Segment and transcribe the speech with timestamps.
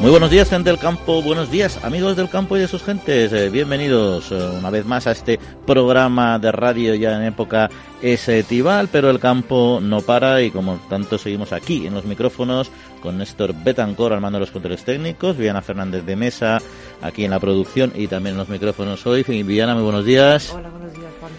[0.00, 1.20] Muy buenos días, gente del campo.
[1.22, 3.32] Buenos días, amigos del campo y de sus gentes.
[3.32, 7.68] Eh, bienvenidos eh, una vez más a este programa de radio ya en época
[8.00, 12.70] estival, pero el campo no para y como tanto seguimos aquí en los micrófonos
[13.02, 16.58] con Néstor Betancor al mando de los controles técnicos, Viana Fernández de Mesa
[17.02, 19.24] aquí en la producción y también en los micrófonos hoy.
[19.24, 20.54] Viana, muy buenos días.
[20.54, 21.32] Hola, buenos días, Juan.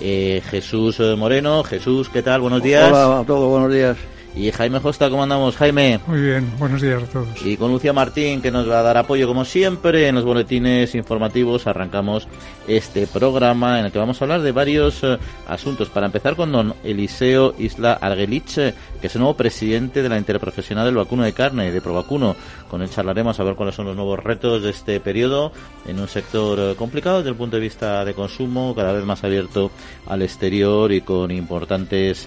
[0.00, 1.64] Eh, Jesús Moreno.
[1.64, 2.42] Jesús, ¿qué tal?
[2.42, 2.92] Buenos días.
[2.92, 3.96] Hola a todos, buenos días.
[4.34, 6.00] Y Jaime Josta, ¿cómo andamos, Jaime?
[6.06, 7.28] Muy bien, buenos días a todos.
[7.44, 10.94] Y con Lucía Martín, que nos va a dar apoyo como siempre en los boletines
[10.94, 12.26] informativos, arrancamos
[12.66, 15.90] este programa en el que vamos a hablar de varios eh, asuntos.
[15.90, 20.16] Para empezar con don Eliseo Isla Arguelich, eh, que es el nuevo presidente de la
[20.16, 22.34] Interprofesional del Vacuno de Carne, de Provacuno.
[22.70, 25.52] Con él charlaremos a ver cuáles son los nuevos retos de este periodo
[25.86, 29.22] en un sector eh, complicado desde el punto de vista de consumo, cada vez más
[29.24, 29.70] abierto
[30.06, 32.24] al exterior y con importantes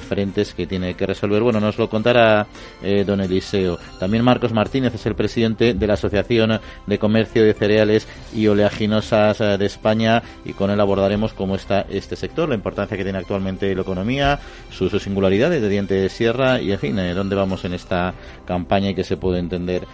[0.00, 2.46] frentes que tiene que resolver bueno, nos lo contará
[2.82, 3.78] eh, don Eliseo.
[3.98, 9.40] También Marcos Martínez es el presidente de la Asociación de Comercio de Cereales y Oleaginosas
[9.40, 13.18] eh, de España y con él abordaremos cómo está este sector, la importancia que tiene
[13.18, 14.38] actualmente la economía,
[14.70, 18.14] sus, singularidades de diente de sierra y, en fin, eh, dónde vamos en esta
[18.46, 19.86] campaña y que se puede entender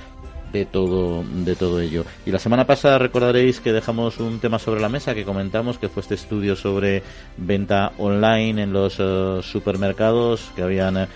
[0.54, 2.04] de todo, de todo ello.
[2.24, 5.88] Y la semana pasada recordaréis que dejamos un tema sobre la mesa que comentamos, que
[5.88, 7.02] fue este estudio sobre
[7.36, 11.08] venta online en los eh, supermercados que habían eh,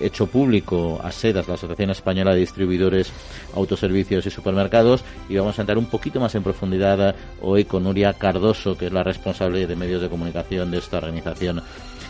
[0.00, 3.12] hecho público a SEDAS, la Asociación Española de Distribuidores,
[3.54, 5.04] Autoservicios y Supermercados.
[5.28, 8.86] Y vamos a entrar un poquito más en profundidad eh, hoy con Nuria Cardoso, que
[8.86, 11.62] es la responsable de medios de comunicación de esta organización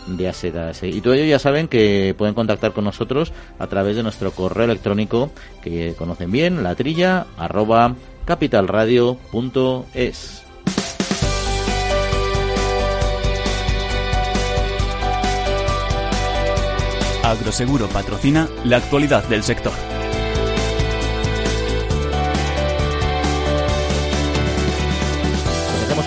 [0.07, 0.83] de ASEDAS.
[0.83, 4.65] Y todo ello ya saben que pueden contactar con nosotros a través de nuestro correo
[4.65, 10.43] electrónico que conocen bien, la trilla arroba capitalradio.es.
[17.23, 19.90] Agroseguro patrocina la actualidad del sector.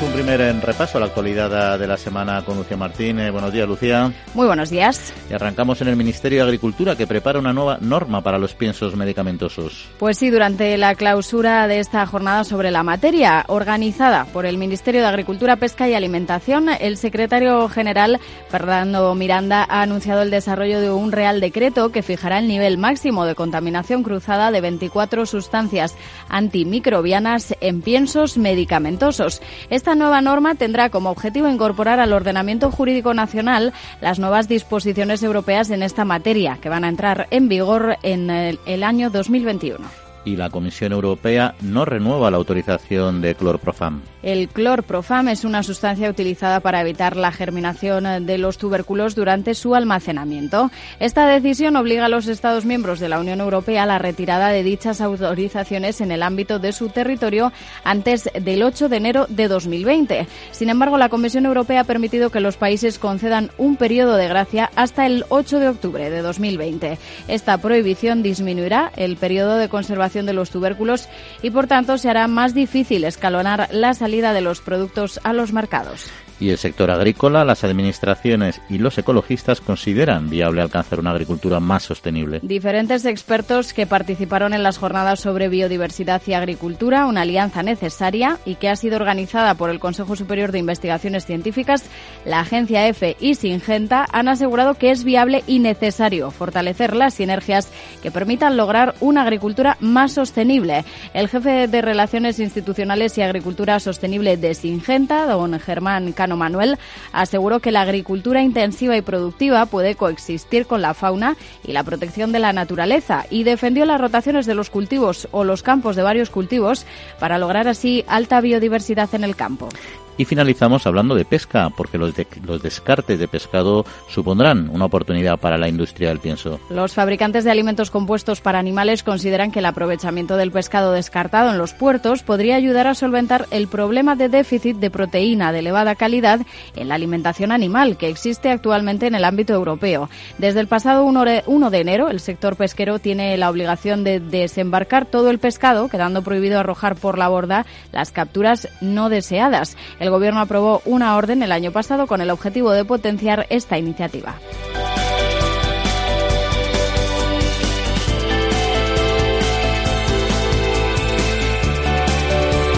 [0.04, 3.18] Un primer repaso a la actualidad de la semana con Lucía Martín.
[3.18, 4.12] Eh, buenos días, Lucía.
[4.34, 5.14] Muy buenos días.
[5.30, 8.96] Y arrancamos en el Ministerio de Agricultura, que prepara una nueva norma para los piensos
[8.96, 9.88] medicamentosos.
[9.98, 15.00] Pues sí, durante la clausura de esta jornada sobre la materia, organizada por el Ministerio
[15.00, 18.20] de Agricultura, Pesca y Alimentación, el secretario general,
[18.50, 23.24] Fernando Miranda, ha anunciado el desarrollo de un Real Decreto que fijará el nivel máximo
[23.24, 25.94] de contaminación cruzada de 24 sustancias
[26.28, 29.40] antimicrobianas en piensos medicamentosos.
[29.70, 35.70] Esta nueva norma tendrá como objetivo incorporar al ordenamiento jurídico nacional las nuevas disposiciones europeas
[35.70, 40.36] en esta materia, que van a entrar en vigor en el, el año 2021 y
[40.36, 44.02] la Comisión Europea no renueva la autorización de clorprofam.
[44.22, 49.74] El clorprofam es una sustancia utilizada para evitar la germinación de los tubérculos durante su
[49.74, 50.70] almacenamiento.
[50.98, 54.62] Esta decisión obliga a los Estados miembros de la Unión Europea a la retirada de
[54.62, 57.52] dichas autorizaciones en el ámbito de su territorio
[57.84, 60.26] antes del 8 de enero de 2020.
[60.52, 64.70] Sin embargo, la Comisión Europea ha permitido que los países concedan un periodo de gracia
[64.74, 66.98] hasta el 8 de octubre de 2020.
[67.28, 71.08] Esta prohibición disminuirá el periodo de conservación de los tubérculos
[71.42, 75.52] y, por tanto, se hará más difícil escalonar la salida de los productos a los
[75.52, 76.10] mercados
[76.40, 81.82] y el sector agrícola, las administraciones y los ecologistas consideran viable alcanzar una agricultura más
[81.82, 82.40] sostenible.
[82.42, 88.56] Diferentes expertos que participaron en las jornadas sobre biodiversidad y agricultura, una alianza necesaria y
[88.56, 91.84] que ha sido organizada por el Consejo Superior de Investigaciones Científicas,
[92.24, 97.70] la Agencia EFE y Singenta, han asegurado que es viable y necesario fortalecer las sinergias
[98.02, 100.84] que permitan lograr una agricultura más sostenible.
[101.12, 106.78] El jefe de Relaciones Institucionales y Agricultura Sostenible de Singenta, don Germán Manuel,
[107.12, 112.32] aseguró que la agricultura intensiva y productiva puede coexistir con la fauna y la protección
[112.32, 116.30] de la naturaleza y defendió las rotaciones de los cultivos o los campos de varios
[116.30, 116.86] cultivos
[117.18, 119.68] para lograr así alta biodiversidad en el campo.
[120.16, 122.14] Y finalizamos hablando de pesca, porque los,
[122.46, 126.60] los descartes de pescado supondrán una oportunidad para la industria del pienso.
[126.70, 131.58] Los fabricantes de alimentos compuestos para animales consideran que el aprovechamiento del pescado descartado en
[131.58, 136.40] los puertos podría ayudar a solventar el problema de déficit de proteína de elevada calidad
[136.76, 140.08] en la alimentación animal que existe actualmente en el ámbito europeo.
[140.38, 145.30] Desde el pasado 1 de enero, el sector pesquero tiene la obligación de desembarcar todo
[145.30, 149.76] el pescado, quedando prohibido arrojar por la borda las capturas no deseadas.
[150.04, 154.34] El Gobierno aprobó una orden el año pasado con el objetivo de potenciar esta iniciativa.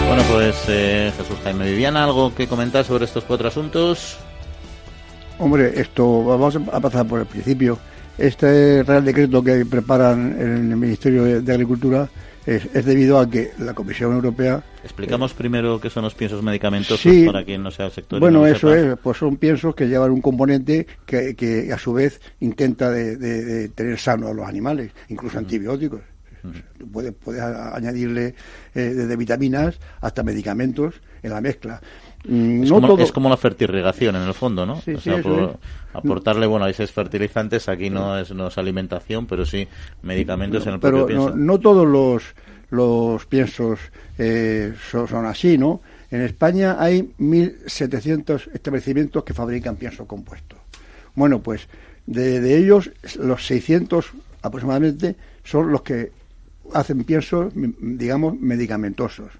[0.07, 4.15] Bueno, pues eh, Jesús Jaime Viviana, ¿algo que comentar sobre estos cuatro asuntos?
[5.37, 7.77] Hombre, esto vamos a pasar por el principio.
[8.17, 12.07] Este Real Decreto que preparan en el Ministerio de Agricultura
[12.47, 14.63] es, debido a que la Comisión Europea...
[14.83, 18.19] Explicamos primero qué son los piensos medicamentosos para quien no sea el sector.
[18.21, 22.21] Bueno, eso es, pues son piensos que llevan un componente que, que a su vez
[22.39, 25.99] intenta de, tener sano a los animales, incluso antibióticos.
[26.91, 28.35] Puedes, añadirle
[28.73, 31.81] eh, desde vitaminas hasta medicamentos en la mezcla.
[32.27, 34.73] Mm, es, como, es como la fertirrigación en el fondo, ¿no?
[34.73, 35.21] o sea,
[35.93, 39.67] aportarle, bueno, a esos fertilizantes, aquí no es, no es alimentación, pero sí
[40.01, 41.35] medicamentos en el pero propio pienso.
[41.35, 42.23] No, todos los,
[42.69, 43.79] los piensos
[44.17, 45.81] eh, son, así, ¿no?
[46.09, 50.57] En España hay 1.700 establecimientos que fabrican pienso compuesto.
[51.15, 51.67] Bueno, pues
[52.05, 54.11] de, de ellos, los 600
[54.41, 56.11] aproximadamente son los que
[56.73, 59.31] hacen piensos, digamos, medicamentosos,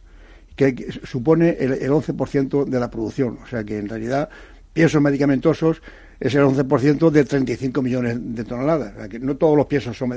[0.56, 3.40] que supone el, el 11% de la producción.
[3.44, 4.30] O sea que en realidad
[4.74, 5.82] piensos medicamentosos
[6.20, 8.94] es el 11% de 35 millones de toneladas.
[8.96, 10.10] O sea que no todos los piensos son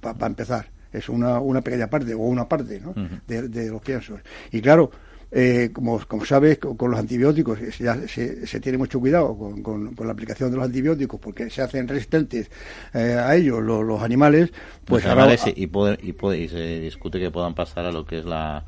[0.00, 0.66] para empezar.
[0.92, 2.94] Es una, una pequeña parte o una parte ¿no?
[3.26, 4.20] de, de los piensos.
[4.50, 4.90] Y claro,
[5.34, 10.06] eh, como, como sabes, con, los antibióticos ya se, se, tiene mucho cuidado con, con,
[10.06, 12.50] la aplicación de los antibióticos porque se hacen resistentes
[12.92, 14.52] eh, a ellos los, animales.
[14.84, 18.18] Pues ahora, y, puede, y, puede, y, se discute que puedan pasar a lo que
[18.18, 18.64] es la.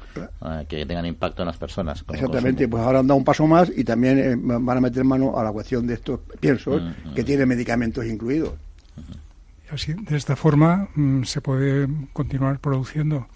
[0.66, 2.02] que tengan impacto en las personas.
[2.08, 5.38] Exactamente, pues ahora han dado un paso más y también eh, van a meter mano
[5.38, 6.82] a la cuestión de estos piensos
[7.14, 8.54] que tienen medicamentos incluidos.
[9.70, 13.26] Así, de esta forma mm, se puede continuar produciendo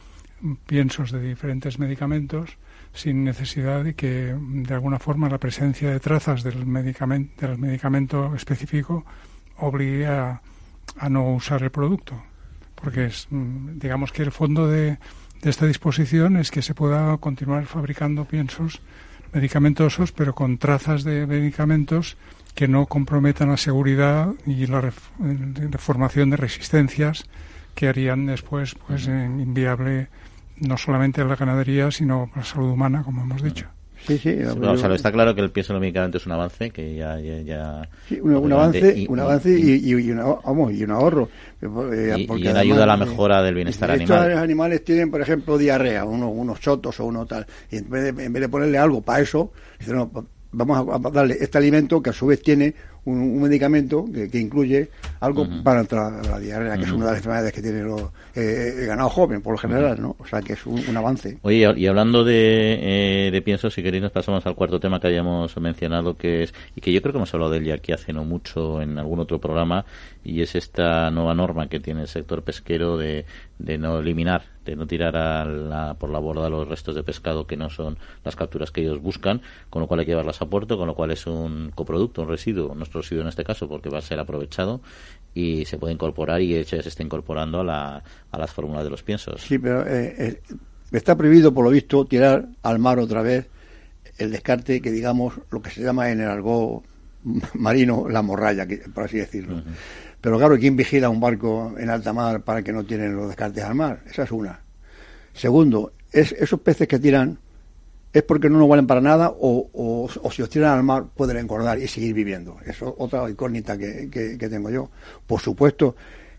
[0.66, 2.56] piensos de diferentes medicamentos
[2.92, 8.34] sin necesidad de que de alguna forma la presencia de trazas del medicamento, del medicamento
[8.34, 9.04] específico
[9.58, 10.40] obligue a,
[11.08, 12.20] no usar el producto.
[12.74, 14.98] Porque es, mm, digamos que el fondo de,
[15.42, 18.80] de esta disposición es que se pueda continuar fabricando piensos
[19.32, 22.16] medicamentosos, pero con trazas de medicamentos
[22.54, 24.90] que no comprometan la seguridad y la
[25.78, 27.24] formación de resistencias
[27.74, 30.08] que harían después pues inviable
[30.60, 33.66] no solamente la ganadería, sino la salud humana, como hemos dicho.
[34.06, 34.30] Sí, sí.
[34.30, 37.18] está claro que el pienso medicamento es un avance, que ya...
[37.20, 37.88] ya,
[38.22, 41.28] un, avance, y, un avance y, vamos, y un ahorro.
[41.60, 44.28] Eh, y, ayuda a la mejora del bienestar animal.
[44.28, 48.14] Estos animales tienen, por ejemplo, diarrea, unos, unos chotos o uno tal, y en vez,
[48.14, 50.10] de, en vez de ponerle algo para eso, dicen, no,
[50.52, 52.74] vamos a darle este alimento que a su vez tiene
[53.08, 54.90] un, medicamento que, incluye
[55.20, 57.80] algo para la, diarrea, que es una de las enfermedades que tiene
[58.34, 60.16] eh, el ganado joven, por lo general, ¿no?
[60.18, 61.38] O sea, que es un, avance.
[61.42, 65.06] Oye, y hablando de, eh, de pienso, si queréis nos pasamos al cuarto tema que
[65.06, 67.92] habíamos mencionado, que es, y que yo creo que hemos hablado de él ya aquí
[67.92, 69.84] hace no mucho en algún otro programa,
[70.24, 73.24] y es esta nueva norma que tiene el sector pesquero de,
[73.58, 77.56] de no eliminar, de no tirar a por la borda los restos de pescado que
[77.56, 79.40] no son las capturas que ellos buscan,
[79.70, 82.28] con lo cual hay que llevarlas a puerto, con lo cual es un coproducto, un
[82.28, 84.80] residuo, nuestro en este caso, porque va a ser aprovechado
[85.34, 88.52] y se puede incorporar y de hecho ya se está incorporando a, la, a las
[88.52, 89.40] fórmulas de los piensos.
[89.40, 90.40] Sí, pero eh, eh,
[90.92, 93.46] está prohibido, por lo visto, tirar al mar otra vez
[94.18, 96.82] el descarte que digamos lo que se llama en el algo
[97.54, 99.62] marino la morralla, por así decirlo.
[100.20, 103.62] Pero claro, ¿quién vigila un barco en alta mar para que no tienen los descartes
[103.62, 104.02] al mar?
[104.10, 104.60] Esa es una.
[105.32, 107.38] Segundo, es, esos peces que tiran
[108.18, 111.36] es porque no nos valen para nada o, o, si os tiran al mar pueden
[111.36, 112.56] engordar y seguir viviendo.
[112.64, 114.90] Eso es otra incógnita que, que, tengo yo.
[115.26, 115.96] Por supuesto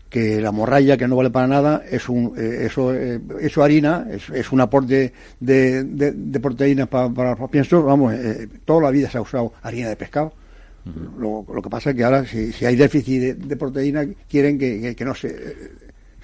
[0.08, 4.08] que la morralla que no vale para nada es un eh, eso eh, eso harina
[4.10, 8.90] es, es, un aporte de, de, proteínas para, para los piensos vamos eh, toda la
[8.90, 10.32] vida se ha usado harina de pescado
[11.18, 14.94] lo, lo, que pasa es que ahora, si, si hay déficit de, proteína, quieren que,
[14.96, 15.28] que, no se,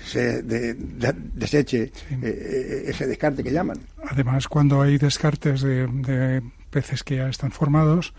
[0.06, 3.78] se deseche eh, eh, ese descarte que llaman.
[4.08, 8.14] Además, cuando hay descartes de, de, peces que ya están formados,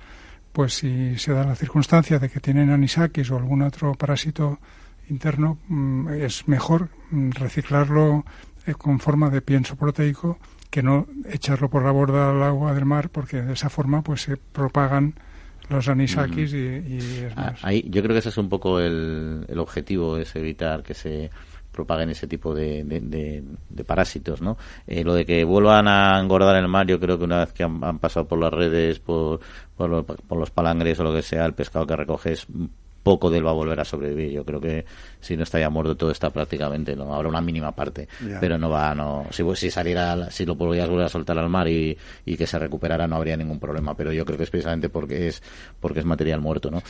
[0.52, 4.60] pues si se da la circunstancia de que tienen anisakis o algún otro parásito
[5.10, 8.26] interno, mm, es mejor mm, reciclarlo
[8.66, 10.40] eh, con forma de pienso proteico
[10.70, 14.24] que no echarlo por la borda al agua del mar, porque de esa forma pues
[14.24, 15.16] se propagan
[15.70, 20.18] los anisakis y, ah, Ahí, yo creo que ese es un poco el, el objetivo,
[20.18, 21.30] es evitar que se
[21.78, 24.58] propaguen ese tipo de, de, parásitos, ¿no?
[24.88, 27.64] Eh, lo de que vuelvan a engordar el mar, yo creo que una vez que
[27.64, 29.40] han, pasado por las redes, por,
[29.76, 32.48] por, por, los palangres o lo que sea, el pescado que recoges
[33.08, 34.32] poco de él va a volver a sobrevivir.
[34.32, 34.84] Yo creo que
[35.22, 38.10] si no está ya muerto todo está prácticamente, no habrá una mínima parte,
[38.42, 41.70] pero no va, no, si, si saliera, si lo podrías volver a soltar al mar
[41.70, 44.90] y, y, que se recuperara no habría ningún problema, pero yo creo que es precisamente
[44.90, 45.42] porque es,
[45.80, 46.84] porque es material muerto, ¿no?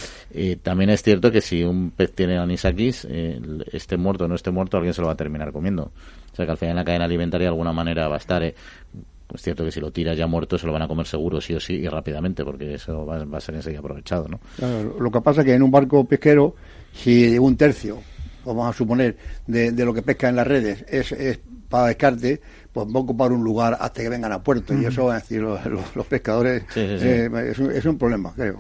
[0.63, 3.39] también es cierto que si un pez tiene anisakis, eh,
[3.71, 5.91] esté muerto o no esté muerto, alguien se lo va a terminar comiendo.
[6.31, 8.41] O sea que al final en la cadena alimentaria de alguna manera va a estar,
[8.41, 8.55] eh,
[9.33, 11.53] Es cierto que si lo tiras ya muerto se lo van a comer seguro, sí
[11.53, 14.39] o sí, y rápidamente, porque eso va, a ser enseguida aprovechado, ¿no?
[14.99, 16.55] lo que pasa es que en un barco pesquero,
[16.93, 17.99] si un tercio,
[18.45, 22.39] vamos a suponer, de, lo que pesca en las redes es, es para descarte,
[22.71, 24.73] pues va a ocupar un lugar hasta que vengan a puerto.
[24.73, 25.59] Y eso, es decir, los,
[25.95, 28.57] los, pescadores eh, es, un, es, un, problema, creo.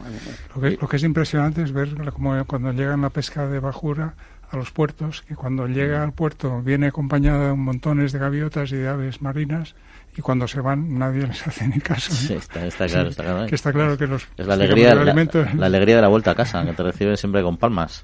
[0.55, 4.15] Lo que, lo que es impresionante es ver como cuando llegan la pesca de bajura
[4.49, 8.77] a los puertos, que cuando llega al puerto viene acompañada de montones de gaviotas y
[8.77, 9.75] de aves marinas
[10.17, 12.11] y cuando se van nadie les hace ni caso.
[12.33, 13.45] está, claro, está claro.
[13.45, 14.27] Que está claro que los...
[14.35, 17.43] Es la alegría, la, la, alegría de la vuelta a casa, que te reciben siempre
[17.43, 18.03] con palmas,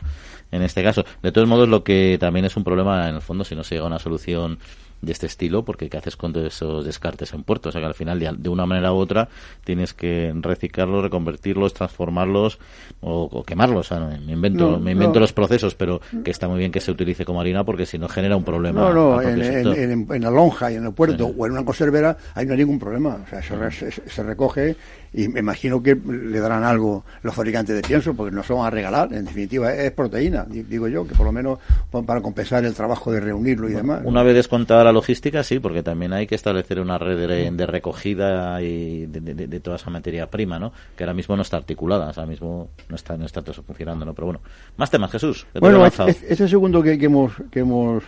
[0.52, 1.04] en este caso.
[1.24, 3.76] De todos modos, lo que también es un problema, en el fondo, si no se
[3.76, 4.60] llega a una solución
[5.04, 7.70] de este estilo, porque ¿qué haces con todos esos descartes en puerto?
[7.70, 9.28] O sea que al final, de, una manera u otra,
[9.64, 12.60] tienes que reciclarlos, reconvertirlos, transformarlos
[13.02, 13.92] o, quemarlos.
[13.92, 16.92] O sea, me invento, me invento los procesos, pero que está muy bien que se
[16.92, 18.82] utilice como harina porque si no genera un problema.
[18.82, 22.54] No, no, en, la lonja y en el puerto o en una conservera ahí no
[22.54, 23.20] hay ningún problema.
[23.26, 23.42] O sea,
[23.72, 24.78] se, se recoge
[25.14, 28.66] y me imagino que le darán algo los fabricantes de pienso, porque no se van
[28.66, 31.60] a regalar, en definitiva, es, proteína, digo yo, que por lo menos
[32.06, 34.02] para compensar el trabajo de reunirlo y demás.
[34.04, 38.62] Una vez descontada la logística, sí, porque también hay que establecer una red de, recogida
[38.62, 40.74] y de, toda esa materia prima, ¿no?
[40.96, 44.14] Que ahora mismo no está articulada, ahora mismo no está, no está todo funcionando, ¿no?
[44.14, 44.42] Pero bueno,
[44.78, 45.46] más temas, Jesús.
[45.60, 48.04] Bueno, ese segundo que, hemos, que hemos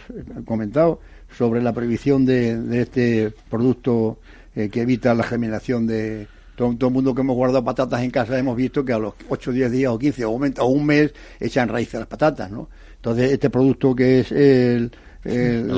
[0.46, 1.00] comentado
[1.38, 4.18] sobre la prohibición de, este producto
[4.56, 8.38] eh, que evita la germinación de todo, el mundo que hemos guardado patatas en casa
[8.38, 10.30] hemos visto que a los 8, 10 días o 15 o,
[10.66, 12.70] un mes echan raíces las patatas, ¿no?
[12.96, 14.92] Entonces, este producto que es el,
[15.24, 15.72] el,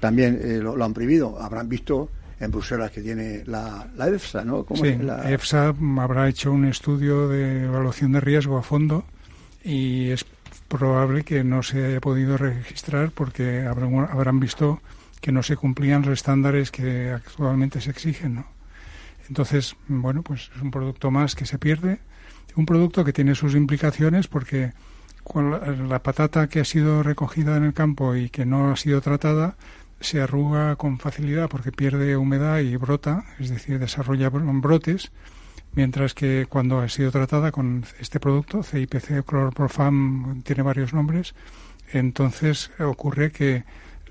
[0.00, 1.40] también eh, lo, han prohibido.
[1.40, 4.66] Habrán visto en Bruselas que tiene la, EFSA, ¿no?
[4.74, 5.30] sí, la...
[5.30, 9.04] EFSA habrá hecho un estudio de evaluación de riesgo a fondo
[9.62, 10.26] y es
[10.68, 14.80] probable que no se haya podido registrar porque habrán, habrán visto
[15.20, 18.53] que no se cumplían los estándares que actualmente se exigen, ¿no?
[19.28, 22.00] Entonces, bueno, pues es un producto más que se pierde,
[22.56, 24.72] un producto que tiene sus implicaciones porque
[25.88, 29.56] la patata que ha sido recogida en el campo y que no ha sido tratada
[30.00, 35.12] se arruga con facilidad porque pierde humedad y brota, es decir, desarrolla brotes,
[35.72, 41.34] mientras que cuando ha sido tratada con este producto, CIPC chlorprofam tiene varios nombres,
[41.92, 43.64] entonces ocurre que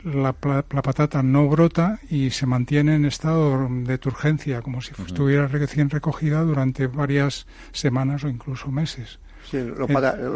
[0.03, 5.89] la, patata no brota y se mantiene en estado de turgencia, como si estuviera recién
[5.89, 9.19] recogida durante varias semanas o incluso meses.
[9.50, 9.89] Sí, los,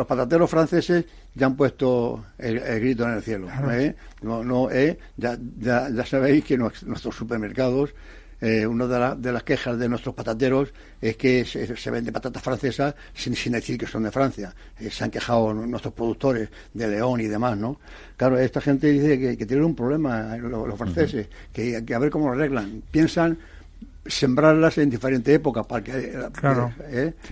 [0.05, 3.47] patateros franceses ya han puesto el, grito en el cielo.
[3.71, 3.95] ¿eh?
[4.21, 4.97] No, no, ¿eh?
[5.15, 7.93] ya, ya, ya, sabéis que nuestros supermercados
[8.39, 12.93] eh, una de, las quejas de nuestros patateros es que se, se vende patatas francesas
[13.13, 14.53] sin, decir que son de Francia.
[14.79, 17.79] Eh, se han quejado nuestros productores de León y demás, ¿no?
[18.15, 21.99] Claro, esta gente dice que, que tienen un problema, eh, los, franceses, que, que a
[21.99, 22.83] ver cómo lo arreglan.
[22.91, 23.37] Piensan
[24.05, 26.71] sembrarlas en diferentes épocas para que claro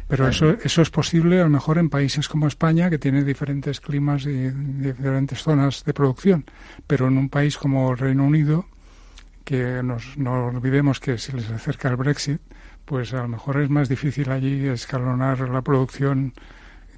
[0.09, 3.79] pero eso eso es posible a lo mejor en países como España que tiene diferentes
[3.79, 6.43] climas y diferentes zonas de producción
[6.85, 8.65] pero en un país como el Reino Unido
[9.45, 12.41] que nos, no olvidemos que si les acerca el Brexit,
[12.83, 16.33] pues a lo mejor es más difícil allí escalonar la producción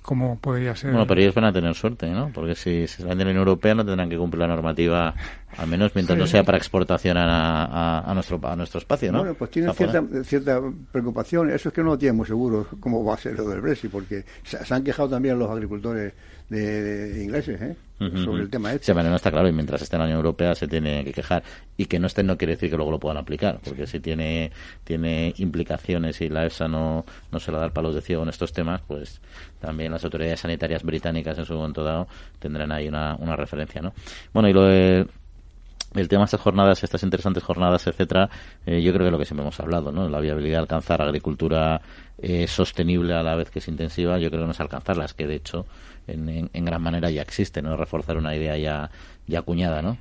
[0.02, 0.92] como podría ser.
[0.92, 2.32] Bueno, pero ellos van a tener suerte, ¿no?
[2.34, 5.14] Porque si se venden en la Unión Europea no tendrán que cumplir la normativa,
[5.58, 9.20] al menos mientras no sea para exportación a, a, nuestro, a nuestro espacio, ¿no?
[9.20, 10.62] Bueno, pues tienen cierta, cierta,
[10.92, 11.50] preocupación.
[11.50, 13.92] Eso es que no lo tienen muy seguro cómo va a ser lo del Brexit,
[13.92, 16.14] porque se han quejado también los agricultores
[16.50, 17.76] de, ingleses ¿eh?
[18.24, 18.86] sobre el tema este.
[18.86, 21.12] Sí, bueno, no está claro, y mientras esté en la Unión Europea se tiene que
[21.12, 21.44] quejar.
[21.76, 24.52] Y que no estén no quiere decir que luego lo puedan aplicar, porque si tiene,
[24.84, 28.30] tiene implicaciones y la EFSA no, no se la da el palos de ciego en
[28.30, 29.20] estos temas, pues
[29.60, 32.08] también las autoridades sanitarias británicas en su momento dado
[32.40, 33.94] tendrán ahí una, una referencia, ¿no?
[34.34, 35.08] Bueno, y lo de
[36.00, 38.30] el tema de estas jornadas, estas interesantes jornadas, etcétera,
[38.66, 40.10] eh, yo creo que es lo que siempre hemos hablado, ¿no?
[40.10, 41.82] La viabilidad de alcanzar agricultura
[42.18, 45.28] eh, sostenible a la vez que es intensiva, yo creo que no es alcanzarlas, que
[45.28, 45.66] de hecho
[46.08, 47.76] en, en, gran manera ya existe, ¿no?
[47.76, 48.90] Reforzar una idea ya,
[49.28, 49.98] ya acuñada, ¿no?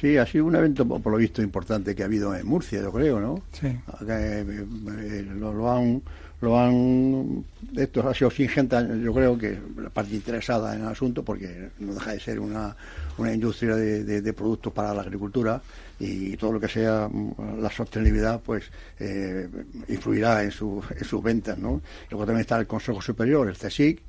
[0.00, 2.92] sí, ha sido un evento, por lo visto, importante que ha habido en Murcia, yo
[2.92, 3.42] creo, ¿no?
[3.52, 3.66] Sí.
[4.08, 6.02] Eh, lo han
[6.40, 7.44] lo han
[7.76, 11.70] esto ha sido sin gente yo creo que la parte interesada en el asunto porque
[11.80, 12.76] no deja de ser una,
[13.16, 15.60] una industria de, productos para la agricultura
[15.98, 19.48] y todo lo que sea mm, la sostenibilidad pues eh,
[19.88, 21.80] influirá en, su, en sus ventas no
[22.10, 24.00] luego también está el Consejo Superior el CSIC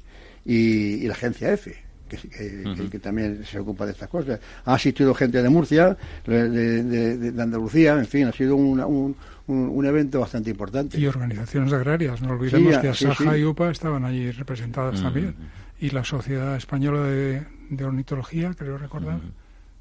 [0.46, 4.40] y, la agencia EFE que, también se ocupa de estas cosas.
[4.66, 5.96] Ha asistido gente de Murcia,
[6.26, 9.16] de, de Andalucía, en fin, ha sido una, un,
[9.50, 11.00] un, evento bastante importante.
[11.00, 15.04] Y organizaciones agrarias, no olvidemos que Asaja y UPA estaban allí representadas mm.
[15.04, 15.36] también.
[15.80, 17.46] Y la Sociedad Española de,
[17.84, 19.32] Ornitología, creo recordar, mm.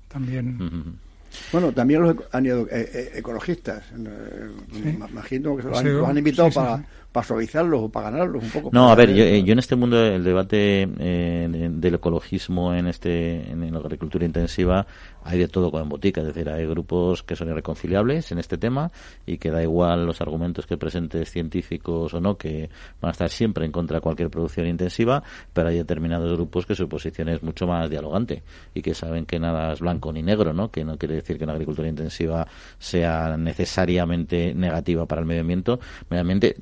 [0.08, 0.56] también.
[0.56, 1.07] Mm.
[1.52, 3.85] Bueno, también los han ido eh, eh, ecologistas.
[3.92, 8.70] Eh, imagino que se los, han, invitado para, para suavizarlos o para ganarlos un poco.
[8.73, 13.73] No, a ver, yo, yo, en este mundo el debate del ecologismo en este en
[13.73, 14.87] la agricultura intensiva
[15.28, 18.90] hay de todo con botica, es decir, hay grupos que son irreconciliables en este tema
[19.26, 22.70] y que da igual los argumentos que presentes científicos o no, que
[23.00, 26.75] van a estar siempre en contra de cualquier producción intensiva, pero hay determinados grupos que
[26.75, 28.42] su posición es mucho más dialogante
[28.73, 30.70] y que saben que nada es blanco ni negro, ¿no?
[30.70, 32.46] Que no quiere decir que una agricultura intensiva
[32.78, 36.56] sea necesariamente negativa para el medio ambiente, medio ambiente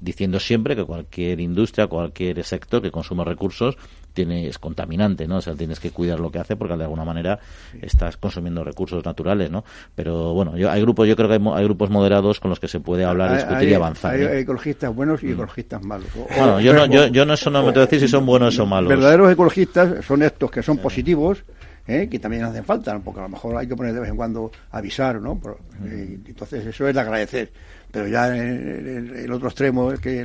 [0.00, 3.76] diciendo siempre que cualquier industria, cualquier sector que consuma recursos
[4.12, 5.36] tiene, es contaminante, ¿no?
[5.36, 7.38] O sea, tienes que cuidar lo que hace porque de alguna manera
[7.80, 9.64] estás consumiendo recursos naturales, ¿no?
[9.94, 12.80] Pero bueno, yo, hay grupos, yo creo que hay, grupos moderados con los que se
[12.80, 14.14] puede hablar, discutir y avanzar.
[14.14, 14.40] Hay, ¿eh?
[14.40, 15.32] ecologistas buenos y mm.
[15.32, 16.08] ecologistas malos.
[16.14, 18.58] bueno, yo no, yo, yo no, eso no me tengo que decir si son buenos
[18.58, 18.88] o malos.
[18.88, 21.44] Verdaderos ecologistas son estos que son positivos,
[21.88, 22.08] ¿eh?
[22.08, 24.52] que también hacen falta, porque a lo mejor hay que poner de vez en cuando
[24.70, 25.40] avisar, ¿no?
[25.84, 27.50] Eh, entonces eso es de agradecer.
[27.90, 30.20] Pero ya en, el otro extremo que,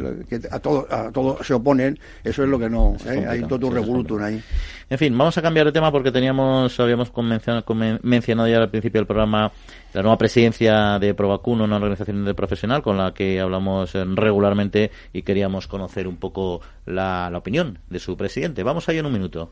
[0.51, 3.25] a todo a todo se oponen eso es lo que no ¿eh?
[3.25, 4.43] hay todo un revolutum ahí.
[4.89, 7.09] En fin vamos a cambiar de tema porque teníamos habíamos
[8.03, 9.49] mencionado ya al principio del programa
[9.93, 14.91] la nueva presidencia de Provacuno una organización de profesional con la que hablamos eh, regularmente
[15.13, 18.63] y queríamos conocer un poco la, la opinión de su presidente.
[18.63, 19.51] Vamos ahí en un minuto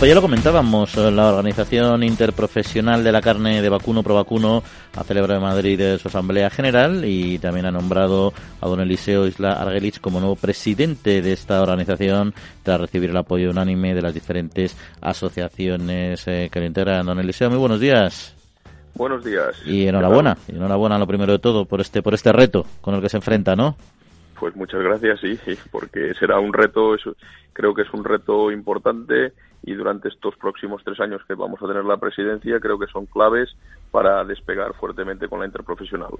[0.00, 4.62] Pues ya lo comentábamos, eh, la Organización Interprofesional de la Carne de Vacuno Pro Vacuno
[4.96, 8.32] ha celebrado en Madrid su Asamblea General y también ha nombrado
[8.62, 12.32] a don Eliseo Isla Argelich como nuevo presidente de esta organización
[12.62, 17.04] tras recibir el apoyo unánime de las diferentes asociaciones eh, que lo integran.
[17.04, 18.34] Don Eliseo, muy buenos días.
[18.94, 19.60] Buenos días.
[19.66, 23.02] Y enhorabuena, y enhorabuena lo primero de todo por este por este reto con el
[23.02, 23.76] que se enfrenta, ¿no?
[24.38, 26.96] Pues muchas gracias, sí, porque será un reto,
[27.52, 31.66] creo que es un reto importante y durante estos próximos tres años que vamos a
[31.66, 33.54] tener la presidencia creo que son claves
[33.90, 36.10] para despegar fuertemente con la interprofesional.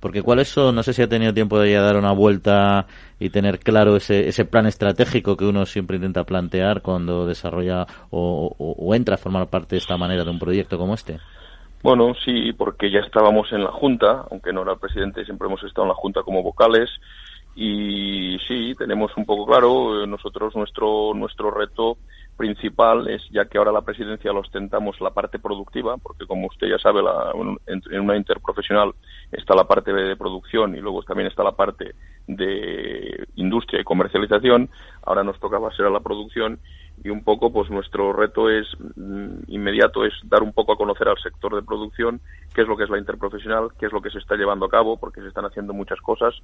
[0.00, 2.86] Porque cuáles son, no sé si ha tenido tiempo de ya dar una vuelta
[3.18, 8.94] y tener claro ese, ese plan estratégico que uno siempre intenta plantear cuando desarrolla o,
[8.94, 11.18] entra a formar parte de esta manera de un proyecto como este.
[11.82, 15.82] Bueno, sí, porque ya estábamos en la Junta, aunque no era presidente, siempre hemos estado
[15.82, 16.88] en la Junta como vocales
[17.56, 21.98] y sí, tenemos un poco claro, eh, nosotros nuestro, nuestro reto
[22.42, 26.66] principal es, ya que ahora la presidencia lo ostentamos, la parte productiva, porque como usted
[26.66, 27.30] ya sabe, la,
[27.68, 28.94] en, una interprofesional
[29.30, 31.94] está la parte de producción y luego también está la parte
[32.26, 34.70] de industria y comercialización,
[35.04, 36.58] ahora nos tocaba ser a la producción
[37.04, 41.08] y un poco pues nuestro reto es mm, inmediato es dar un poco a conocer
[41.08, 42.20] al sector de producción
[42.54, 44.70] qué es lo que es la interprofesional, qué es lo que se está llevando a
[44.70, 46.34] cabo, porque se están haciendo muchas cosas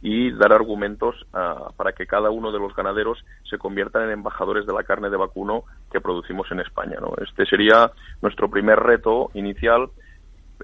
[0.00, 4.66] y dar argumentos ah, para que cada uno de los ganaderos se conviertan en embajadores
[4.66, 6.98] de la carne de vacuno que producimos en España.
[7.00, 7.12] ¿no?
[7.22, 7.90] Este sería
[8.22, 9.88] nuestro primer reto inicial,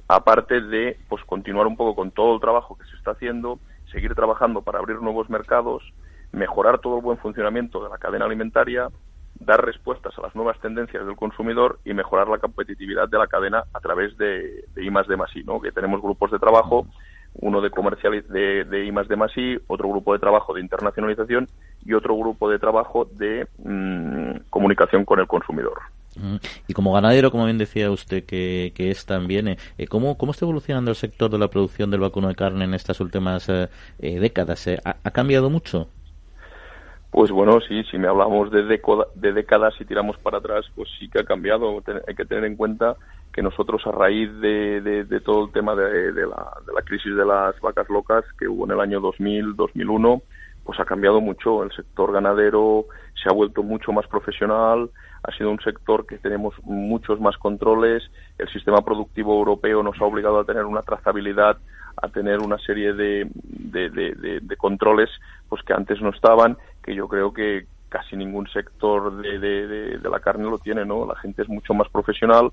[0.08, 3.58] aparte de pues continuar un poco con todo el trabajo que se está haciendo,
[3.90, 5.82] seguir trabajando para abrir nuevos mercados,
[6.32, 8.88] mejorar todo el buen funcionamiento de la cadena alimentaria,
[9.40, 13.64] dar respuestas a las nuevas tendencias del consumidor y mejorar la competitividad de la cadena
[13.72, 15.60] a través de, de I más de más ¿no?
[15.60, 16.86] que tenemos grupos de trabajo,
[17.34, 19.32] uno de comercial de, de I más de más
[19.66, 21.48] otro grupo de trabajo de internacionalización
[21.84, 25.80] y otro grupo de trabajo de mm, comunicación con el consumidor.
[26.68, 30.32] Y como ganadero, como bien decía usted que, que es también, eh, eh, ¿cómo, ¿cómo
[30.32, 33.68] está evolucionando el sector de la producción del vacuno de carne en estas últimas eh,
[33.98, 34.68] décadas?
[34.84, 35.88] ¿Ha, cambiado mucho?
[37.14, 41.08] Pues bueno, sí, si me hablamos de, de décadas y tiramos para atrás, pues sí
[41.08, 41.80] que ha cambiado.
[42.08, 42.96] hay que tener en cuenta
[43.32, 47.24] que nosotros a raíz de, de, todo el tema de, la, de la crisis de
[47.24, 50.22] las vacas locas que hubo en el año 2000, 2001,
[50.64, 51.62] pues ha cambiado mucho.
[51.62, 52.86] El sector ganadero
[53.22, 54.90] se ha vuelto mucho más profesional,
[55.22, 58.02] ha sido un sector que tenemos muchos más controles,
[58.38, 61.58] el sistema productivo europeo nos ha obligado a tener una trazabilidad,
[61.96, 65.10] a tener una serie de, de, de, de controles
[65.48, 70.10] pues que antes no estaban que yo creo que casi ningún sector de, de, de,
[70.10, 71.06] la carne lo tiene, ¿no?
[71.06, 72.50] La gente es mucho más profesional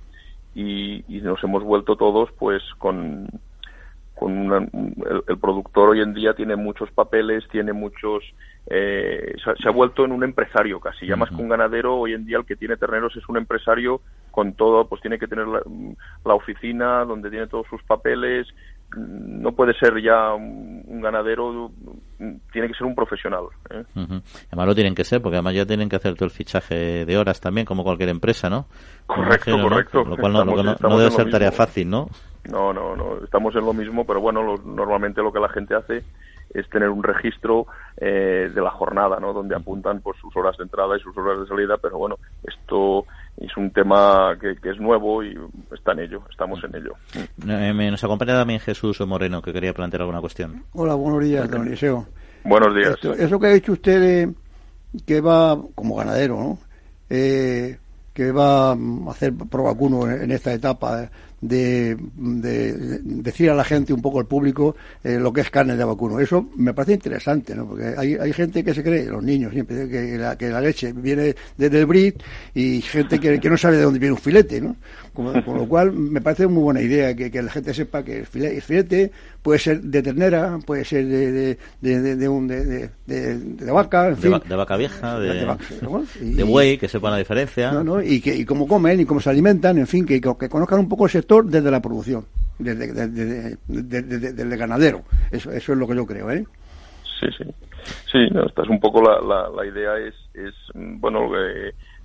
[0.53, 3.27] y, y nos hemos vuelto todos, pues, con,
[4.21, 4.53] con
[5.27, 8.23] el, productor hoy en día tiene muchos papeles, tiene muchos,
[8.67, 12.25] eh, se, ha vuelto en un empresario casi, ya más que un ganadero, hoy en
[12.25, 16.33] día el que tiene terneros es un empresario con todo, pues tiene que tener la
[16.35, 18.47] oficina donde tiene todos sus papeles,
[18.97, 21.71] no puede ser ya un, ganadero,
[22.51, 23.45] tiene que ser un profesional.
[23.69, 23.83] ¿eh?
[23.95, 27.17] Además lo tienen que ser, porque además ya tienen que hacer todo el fichaje de
[27.17, 28.67] horas también, como cualquier empresa, ¿no?
[29.07, 30.03] Correcto, correcto.
[30.03, 32.09] Lo cual no, debe ser tarea fácil, ¿no?
[32.49, 36.03] No, no, no, estamos en lo mismo, pero bueno, normalmente lo que la gente hace
[36.53, 39.33] es tener un registro eh, de la jornada, ¿no?
[39.33, 43.05] Donde apuntan pues sus horas de entrada y sus horas de salida, pero bueno, esto
[43.37, 45.37] es un tema que, es nuevo y
[45.73, 46.93] está en ello, estamos en ello.
[47.47, 50.63] Eh, nos acompaña también Jesús Moreno, que quería plantear alguna cuestión.
[50.73, 52.05] Hola, buenos días, don Eliseo.
[52.43, 52.95] Buenos días.
[53.19, 54.29] eso que ha dicho usted
[55.05, 56.57] que va como ganadero, ¿no?
[57.09, 57.77] Eh,
[58.13, 58.77] que va a
[59.09, 61.09] hacer pro vacuno en esta etapa
[61.41, 61.97] de,
[63.03, 66.19] decir a la gente, un poco al público, eh, lo que es carne de vacuno.
[66.19, 67.67] Eso me parece interesante, ¿no?
[67.67, 70.93] Porque hay, hay gente que se cree, los niños siempre, que la, que la leche
[70.93, 72.21] viene desde el brit
[72.53, 74.75] y gente que, que no sabe de dónde viene un filete, ¿no?
[75.13, 78.25] Con, lo cual me parece muy buena idea que, que la gente sepa que el
[78.25, 84.07] filete, puede ser de ternera, puede ser de, de, de, de, un, de, de, vaca,
[84.07, 84.33] en fin.
[84.47, 87.73] De, vaca vieja, de, buey, que sepan la diferencia.
[88.05, 90.87] Y, que, y cómo comen y cómo se alimentan, en fin, que, que conozcan un
[90.87, 92.25] poco el sector desde la producción,
[92.59, 92.85] desde,
[94.41, 95.03] el ganadero.
[95.31, 96.45] Eso, eso es lo que yo creo, ¿eh?
[97.19, 97.45] Sí, sí.
[98.11, 100.13] Sí, esta es un poco la, la, la idea, es,
[100.73, 101.31] bueno,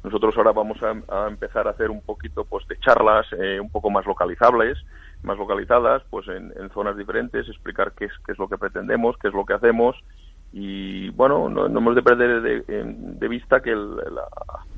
[0.03, 3.91] nosotros ahora vamos a, empezar a hacer un poquito pues de charlas eh, un poco
[3.91, 4.79] más localizables,
[5.23, 9.29] más localizadas, pues en, zonas diferentes, explicar qué es, qué es lo que pretendemos, qué
[9.29, 9.97] es lo que hacemos
[10.53, 13.97] y bueno, no, hemos de perder de, vista que el,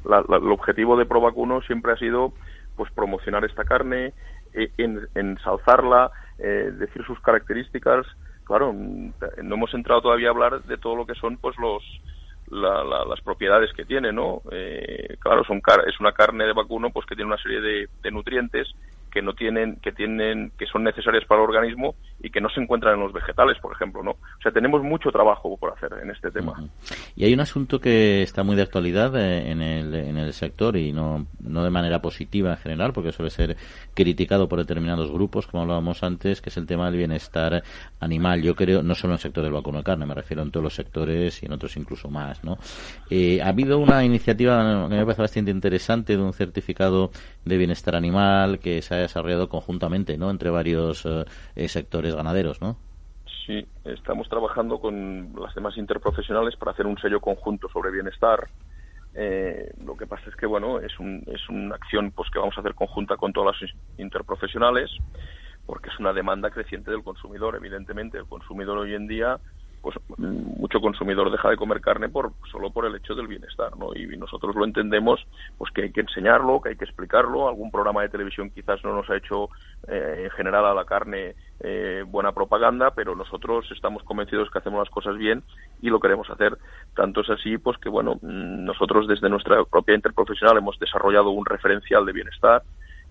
[0.05, 2.33] el objetivo de Provacuno siempre ha sido
[2.75, 4.15] pues promocionar esta carne,
[4.53, 8.07] en, ensalzarla, eh, decir sus características.
[8.45, 11.83] Claro, no hemos entrado todavía a hablar de todo lo que son pues los
[12.51, 14.41] las propiedades que tiene, ¿no?
[14.51, 18.11] Eh, claro, son es una carne de vacuno pues que tiene una serie de, de
[18.11, 18.69] nutrientes
[19.11, 22.61] que no tienen, que tienen, que son necesarias para el organismo y que no se
[22.61, 24.13] encuentran en los vegetales, por ejemplo, ¿no?
[24.13, 26.55] O sea, tenemos mucho trabajo por hacer en este tema.
[27.15, 30.77] Y hay un asunto que está muy de actualidad eh, en el, en el sector
[30.77, 33.57] y no, no de manera positiva en general, porque suele ser
[33.95, 37.63] criticado por determinados grupos, como hablábamos antes, que es el tema del bienestar
[38.01, 38.43] animal.
[38.43, 40.65] Yo creo, no solo en el sector del vacuno de carne, me refiero en todos
[40.65, 42.59] los sectores y en otros incluso más, ¿no?
[43.11, 47.11] Eh, ha habido una iniciativa que me parece bastante interesante de un certificado
[47.45, 50.31] de bienestar animal que se ha desarrollado conjuntamente, ¿no?
[50.31, 51.07] Entre varios
[51.55, 52.77] eh, sectores ganaderos, ¿no?
[53.47, 58.49] Sí, estamos trabajando con las demás interprofesionales para hacer un sello conjunto sobre bienestar.
[59.15, 62.57] Eh, lo que pasa es que, bueno, es, un, es una acción pues que vamos
[62.57, 64.91] a hacer conjunta con todas las interprofesionales
[65.69, 67.55] porque es una demanda creciente del consumidor.
[67.55, 69.39] Evidentemente, el consumidor hoy en día
[69.81, 73.95] pues mucho consumidor deja de comer carne por solo por el hecho del bienestar, ¿no?
[73.95, 75.25] Y nosotros lo entendemos,
[75.57, 77.49] pues que hay que enseñarlo, que hay que explicarlo.
[77.49, 79.51] Algún programa de televisión quizás no nos ha hecho
[79.87, 84.81] eh, en general a la carne eh, buena propaganda, pero nosotros estamos convencidos que hacemos
[84.81, 85.43] las cosas bien
[85.81, 86.59] y lo queremos hacer.
[86.95, 92.05] Tanto es así, pues que bueno, nosotros desde nuestra propia interprofesional hemos desarrollado un referencial
[92.07, 92.63] de bienestar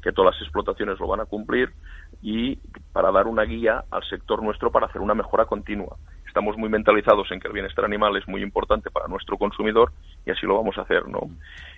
[0.01, 1.73] que todas las explotaciones lo van a cumplir
[2.21, 2.57] y
[2.93, 5.97] para dar una guía al sector nuestro para hacer una mejora continua.
[6.37, 9.91] Estamos muy mentalizados en que el bienestar animal es muy importante para nuestro consumidor
[10.23, 11.21] y así lo vamos a hacer, ¿no?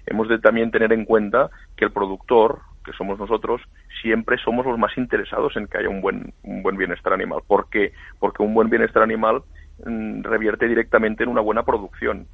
[0.05, 3.61] Hemos de también tener en cuenta que el productor, que somos nosotros,
[4.01, 7.39] siempre somos los más interesados en que haya un buen, un buen bienestar animal.
[7.47, 7.93] ¿Por qué?
[8.19, 9.43] Porque un buen bienestar animal
[9.85, 12.27] mm, revierte directamente en una buena producción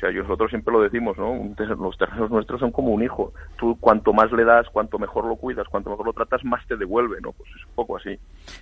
[0.00, 1.54] o sea, nosotros siempre lo decimos, ¿no?
[1.78, 3.34] Los terrenos nuestros son como un hijo.
[3.58, 6.76] Tú cuanto más le das, cuanto mejor lo cuidas, cuanto mejor lo tratas, más te
[6.76, 7.32] devuelve, ¿no?
[7.32, 8.18] Pues es un poco así.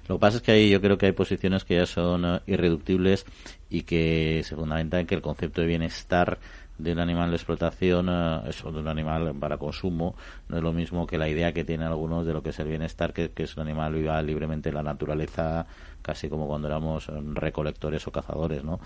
[0.09, 2.41] Lo que pasa es que ahí yo creo que hay posiciones que ya son eh,
[2.47, 3.25] irreductibles
[3.71, 6.39] y que se fundamentan en que el concepto de bienestar
[6.77, 10.15] de un animal de explotación eh, eso de un animal para consumo
[10.49, 12.69] no es lo mismo que la idea que tienen algunos de lo que es el
[12.69, 15.67] bienestar que, que es un animal viva libremente en la naturaleza
[16.09, 18.81] casi como cuando éramos recolectores o cazadores no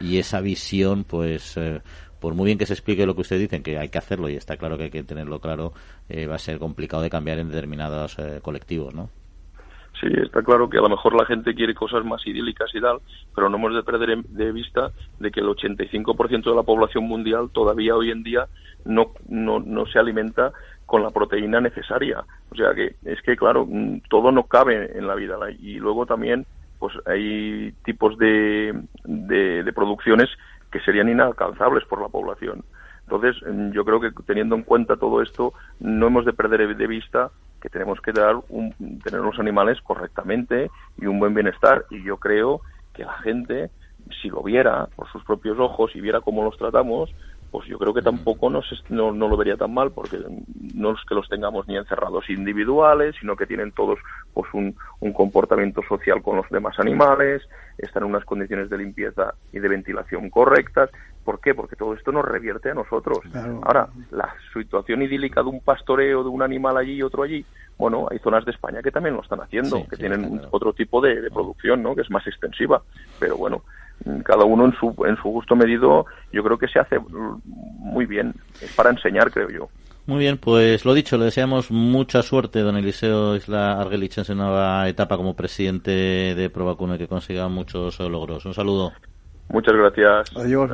[0.00, 1.82] y esa visión pues eh,
[2.20, 4.36] por muy bien que se explique lo que ustedes dicen que hay que hacerlo y
[4.36, 5.72] está claro que hay que tenerlo claro
[6.08, 9.10] eh, va a ser complicado de cambiar en determinados colectivos no
[10.00, 13.00] Sí, está claro que a lo mejor la gente quiere cosas más idílicas y tal,
[13.34, 17.50] pero no hemos de perder de vista de que el 85% de la población mundial
[17.52, 18.46] todavía hoy en día
[18.84, 20.52] no, no, no se alimenta
[20.88, 22.24] con la proteína necesaria.
[22.50, 25.36] O sea que es que, claro, mm, todo no cabe en la vida.
[25.58, 26.46] Y luego también,
[26.78, 30.28] pues hay tipos de, de, producciones
[30.70, 32.64] que serían inalcanzables por la población.
[33.02, 36.86] Entonces, mm, yo creo que teniendo en cuenta todo esto, no hemos de perder de
[36.86, 41.84] vista que tenemos que dar un, tener los animales correctamente y un buen bienestar.
[41.90, 42.60] Y yo creo
[42.94, 43.70] que la gente,
[44.22, 47.10] si lo viera por sus propios ojos y viera cómo los tratamos,
[47.50, 50.18] pues yo creo que tampoco nos, no, no, lo vería tan mal, porque
[50.74, 53.98] no es que los tengamos ni encerrados individuales, sino que tienen todos
[54.34, 57.42] pues un, un comportamiento social con los demás animales,
[57.78, 60.90] están en unas condiciones de limpieza y de ventilación correctas.
[61.24, 61.54] ¿Por qué?
[61.54, 63.18] Porque todo esto nos revierte a nosotros.
[63.62, 67.44] Ahora, la situación idílica de un pastoreo de un animal allí y otro allí,
[67.76, 71.20] bueno, hay zonas de España que también lo están haciendo, que tienen otro tipo de,
[71.20, 71.94] de producción, ¿no?
[71.94, 72.82] Que es más extensiva.
[73.20, 73.62] Pero bueno,
[74.24, 76.96] cada uno en su, en su gusto medido, yo creo que se hace
[77.78, 78.34] muy bien.
[78.60, 79.68] Es para enseñar, creo yo.
[80.06, 84.34] Muy bien, pues lo dicho, le deseamos mucha suerte, don Eliseo Isla Argelich, en su
[84.34, 88.46] nueva etapa como presidente de Provacuna y que consiga muchos logros.
[88.46, 88.92] Un saludo.
[89.50, 90.34] Muchas gracias.
[90.36, 90.70] Adiós,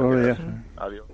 [0.76, 1.06] Adiós.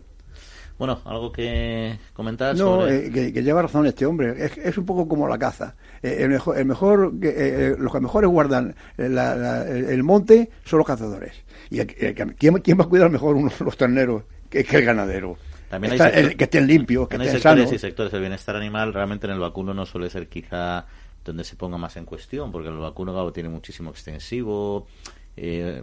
[0.80, 2.56] Bueno, ¿algo que comentar?
[2.56, 4.32] No, eh, que, lleva razón este hombre.
[4.38, 5.74] Es, es un poco como la caza.
[6.02, 11.44] Eh, el mejor, el mejor eh, los que mejores guardan el monte son los cazadores.
[11.70, 15.38] ¿Y ¿quién, quién va a cuidar mejor unos, los terneros que, el ganadero?
[15.68, 17.72] También hay que estén limpios, que estén sectores sanos.
[17.72, 18.12] y sectores.
[18.12, 20.84] El bienestar animal realmente en el vacuno no suele ser quizá
[21.24, 24.88] donde se ponga más en cuestión, porque el vacuno tiene muchísimo extensivo.
[25.36, 25.82] Eh,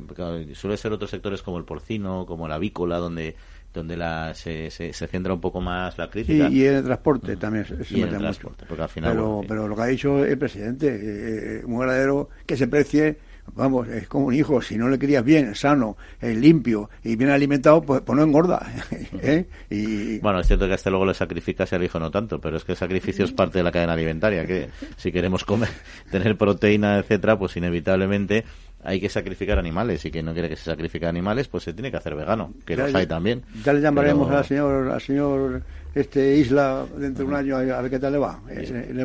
[0.53, 3.35] suele ser otros sectores como el porcino, como la avícola, donde
[3.73, 6.49] donde la, se, se, centra un poco más la crítica.
[6.49, 8.51] y en el transporte también se, mete mucho.
[8.95, 13.17] pero, pero lo que ha dicho el presidente, eh, eh un ganadero que se precie
[13.55, 17.29] vamos, es como un hijo, si no le crías bien, sano, eh, limpio y bien
[17.29, 18.65] alimentado, pues, pues no engorda.
[19.21, 19.45] ¿eh?
[19.69, 20.19] y...
[20.19, 22.63] Bueno, es cierto que hasta luego le sacrificas y al hijo no tanto, pero es
[22.63, 25.69] que el sacrificio es parte de la cadena alimentaria, que si queremos comer,
[26.11, 28.45] tener proteína, etcétera, pues inevitablemente
[28.83, 31.91] hay que sacrificar animales y que no quiere que se sacrifique animales, pues se tiene
[31.91, 33.43] que hacer vegano, que los hay también.
[33.63, 35.63] Ya le llamaremos al señor, al señor
[35.99, 38.39] este Isla dentro de un año a ver qué tal le va.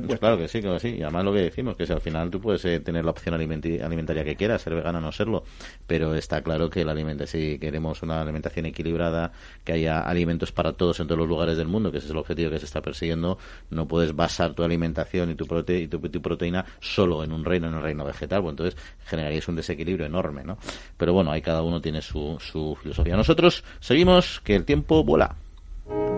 [0.06, 0.96] pues claro que sí, claro que sí.
[0.96, 3.34] Y además lo que decimos, que si al final tú puedes eh, tener la opción
[3.34, 5.44] alimentaria que quieras, ser vegano o no serlo,
[5.86, 6.92] pero está claro que la
[7.26, 9.32] si queremos una alimentación equilibrada,
[9.64, 12.18] que haya alimentos para todos en todos los lugares del mundo, que ese es el
[12.18, 13.38] objetivo que se está persiguiendo,
[13.70, 17.68] no puedes basar tu alimentación y tu, prote y tu, proteína solo en un reino,
[17.68, 20.58] en un reino vegetal, pues entonces generarías un desequilibrio enorme, ¿no?
[20.96, 23.16] Pero bueno, ahí cada uno tiene su, su filosofía.
[23.16, 25.36] Nosotros seguimos que el tiempo vuela.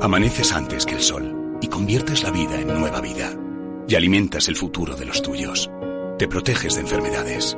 [0.00, 3.32] Amaneces antes que el sol y conviertes la vida en nueva vida.
[3.88, 5.70] Y alimentas el futuro de los tuyos.
[6.18, 7.56] Te proteges de enfermedades.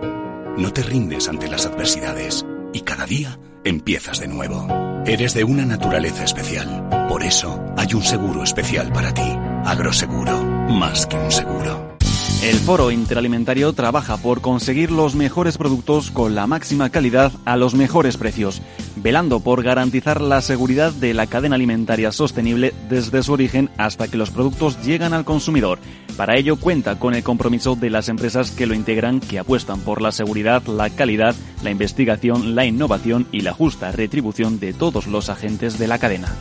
[0.57, 2.46] No te rindes ante las adversidades.
[2.72, 4.66] Y cada día empiezas de nuevo.
[5.07, 6.88] Eres de una naturaleza especial.
[7.09, 9.37] Por eso hay un seguro especial para ti.
[9.64, 10.42] Agroseguro.
[10.68, 11.96] Más que un seguro.
[12.42, 17.74] El Foro Interalimentario trabaja por conseguir los mejores productos con la máxima calidad a los
[17.74, 18.62] mejores precios,
[19.07, 24.16] velando por garantizar la seguridad de la cadena alimentaria sostenible desde su origen hasta que
[24.16, 25.79] los productos llegan al consumidor.
[26.16, 30.03] Para ello cuenta con el compromiso de las empresas que lo integran, que apuestan por
[30.03, 35.31] la seguridad, la calidad, la investigación, la innovación y la justa retribución de todos los
[35.31, 36.35] agentes de la cadena.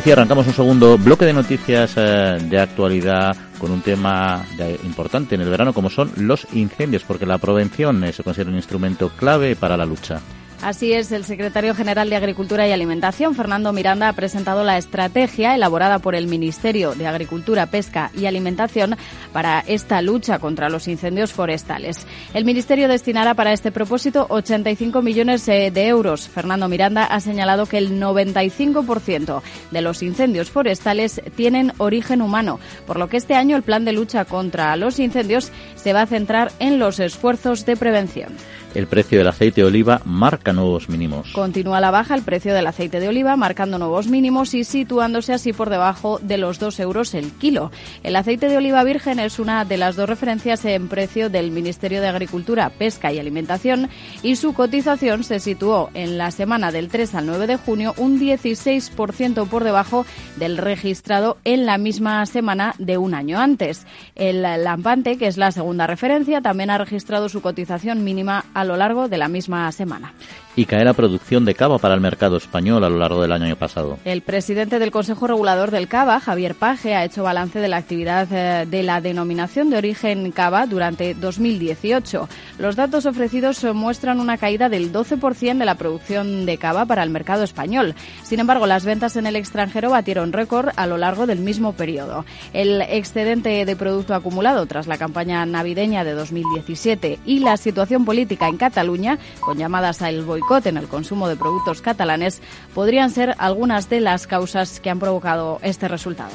[0.00, 4.42] Lucía, arrancamos un segundo bloque de noticias eh, de actualidad con un tema
[4.82, 8.56] importante en el verano como son los incendios, porque la prevención eh, se considera un
[8.56, 10.22] instrumento clave para la lucha.
[10.62, 15.54] Así es, el secretario general de Agricultura y Alimentación, Fernando Miranda, ha presentado la estrategia
[15.54, 18.94] elaborada por el Ministerio de Agricultura, Pesca y Alimentación
[19.32, 22.06] para esta lucha contra los incendios forestales.
[22.34, 26.28] El Ministerio destinará para este propósito 85 millones eh, de euros.
[26.28, 32.98] Fernando Miranda ha señalado que el 95% de los incendios forestales tienen origen humano, por
[32.98, 36.52] lo que este año el plan de lucha contra los incendios se va a centrar
[36.58, 38.36] en los esfuerzos de prevención.
[38.72, 41.32] El precio del aceite de oliva marca nuevos mínimos.
[41.32, 45.52] Continúa la baja el precio del aceite de oliva, marcando nuevos mínimos y situándose así
[45.52, 47.72] por debajo de los 2 euros el kilo.
[48.04, 52.00] El aceite de oliva virgen es una de las dos referencias en precio del Ministerio
[52.00, 53.88] de Agricultura, Pesca y Alimentación
[54.22, 58.20] y su cotización se situó en la semana del 3 al 9 de junio un
[58.20, 60.06] 16% por debajo
[60.36, 63.84] del registrado en la misma semana de un año antes.
[64.14, 68.76] El lampante, que es la segunda referencia, también ha registrado su cotización mínima a lo
[68.76, 70.12] largo de la misma semana.
[70.60, 73.56] Y cae la producción de cava para el mercado español a lo largo del año
[73.56, 73.96] pasado.
[74.04, 78.28] El presidente del Consejo Regulador del Cava, Javier Paje, ha hecho balance de la actividad
[78.30, 82.28] eh, de la denominación de origen cava durante 2018.
[82.58, 87.08] Los datos ofrecidos muestran una caída del 12% de la producción de cava para el
[87.08, 87.94] mercado español.
[88.22, 92.26] Sin embargo, las ventas en el extranjero batieron récord a lo largo del mismo periodo.
[92.52, 98.46] El excedente de producto acumulado tras la campaña navideña de 2017 y la situación política
[98.46, 102.42] en Cataluña, con llamadas al boicot en el consumo de productos catalanes,
[102.74, 106.32] podrían ser algunas de las causas que han provocado este resultado.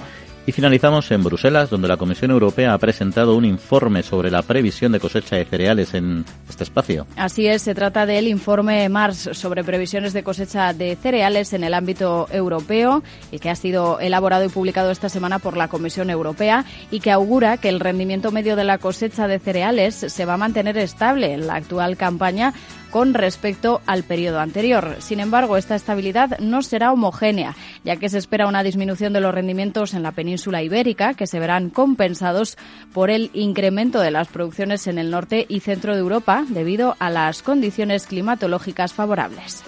[0.48, 4.92] Y finalizamos en Bruselas, donde la Comisión Europea ha presentado un informe sobre la previsión
[4.92, 7.08] de cosecha de cereales en este espacio.
[7.16, 11.74] Así es, se trata del informe MARS sobre previsiones de cosecha de cereales en el
[11.74, 13.02] ámbito europeo,
[13.32, 17.12] y que ha sido elaborado y publicado esta semana por la Comisión Europea y que
[17.12, 21.34] augura que el rendimiento medio de la cosecha de cereales se va a mantener estable
[21.34, 22.54] en la actual campaña
[22.96, 24.96] con respecto al periodo anterior.
[25.00, 27.54] Sin embargo, esta estabilidad no será homogénea,
[27.84, 31.38] ya que se espera una disminución de los rendimientos en la península ibérica, que se
[31.38, 32.58] verán compensados
[32.94, 37.10] por el incremento de las producciones en el norte y centro de Europa debido a
[37.10, 39.66] las condiciones climatológicas favorables.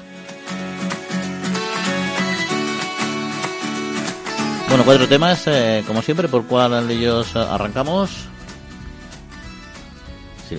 [4.69, 8.29] Bueno, cuatro temas, eh, como siempre, ¿por cuál de ellos arrancamos?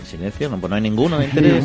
[0.04, 1.64] Silencio, no, pues no hay ninguno de interés.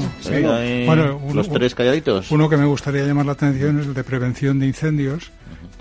[0.86, 2.32] bueno, los tres calladitos.
[2.32, 5.32] Uno que me gustaría llamar la atención es el de prevención de incendios,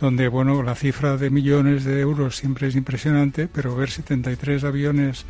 [0.00, 5.24] donde bueno la cifra de millones de euros siempre es impresionante, pero ver 73 aviones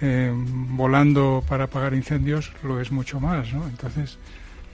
[0.00, 3.66] eh, volando para apagar incendios lo es mucho más, ¿no?
[3.66, 4.18] Entonces,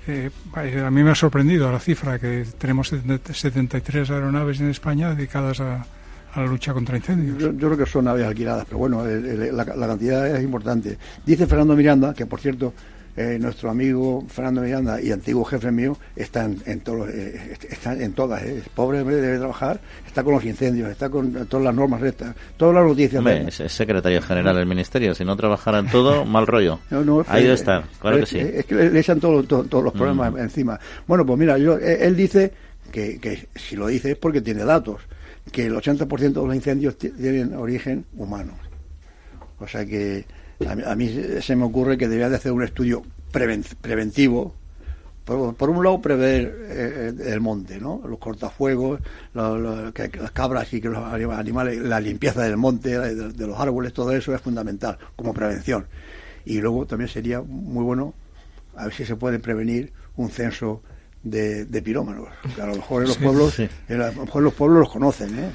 [0.09, 2.93] eh, a mí me ha sorprendido la cifra que tenemos
[3.33, 5.87] 73 aeronaves en España dedicadas a
[6.33, 7.39] a la lucha contra incendios.
[7.39, 10.97] Yo, creo que son aves alquiladas, pero bueno, la, cantidad es importante.
[11.25, 12.73] Dice Fernando Miranda, que por cierto,
[13.15, 18.15] eh, nuestro amigo Fernando Miranda y antiguo jefe mío están en, todo, eh, están en
[18.15, 18.43] todas.
[18.45, 18.63] Eh.
[18.75, 22.75] Pobre hombre debe trabajar, está con los incendios, está con todas las normas rectas, todas
[22.75, 23.23] las noticias.
[23.61, 26.79] es, secretario general del ministerio, si no trabajara en todo, mal rollo.
[27.27, 28.39] Ahí debe estar, claro que sí.
[28.39, 30.39] Es que le echan todos los problemas mm.
[30.39, 30.81] encima.
[31.07, 32.51] Bueno, pues mira, yo, él dice
[32.91, 35.01] que, que si lo dice es porque tiene datos
[35.53, 38.55] que el 80% de los incendios tienen origen humano.
[39.61, 40.25] O sea que
[40.67, 44.55] a mí, se me ocurre que debería de hacer un estudio preventivo.
[45.25, 48.03] Por, un lado, prever eh, el monte, ¿no?
[48.05, 49.01] Los cortafuegos,
[49.95, 54.11] que, las cabras y que los animales, la limpieza del monte, de, los árboles, todo
[54.13, 55.87] eso es fundamental como prevención.
[56.45, 58.15] Y luego también sería muy bueno
[58.77, 60.83] a ver si se puede prevenir un censo
[61.23, 62.29] de, pirómanos.
[62.61, 65.51] a lo mejor en los pueblos, a lo mejor los pueblos los conocen, ¿eh?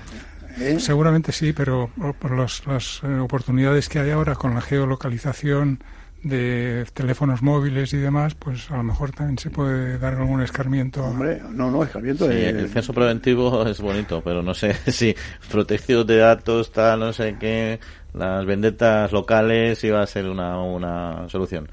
[0.59, 0.79] ¿Eh?
[0.79, 5.83] Seguramente sí, pero por las, eh, oportunidades que hay ahora con la geolocalización
[6.23, 11.03] de teléfonos móviles y demás, pues a lo mejor también se puede dar algún escarmiento.
[11.03, 12.29] Hombre, no, no, escarmiento.
[12.29, 15.15] El censo preventivo es bonito, pero no sé si
[15.51, 17.79] protección de datos, tal, no sé qué,
[18.13, 21.69] las vendetas locales iba a ser una, una solución.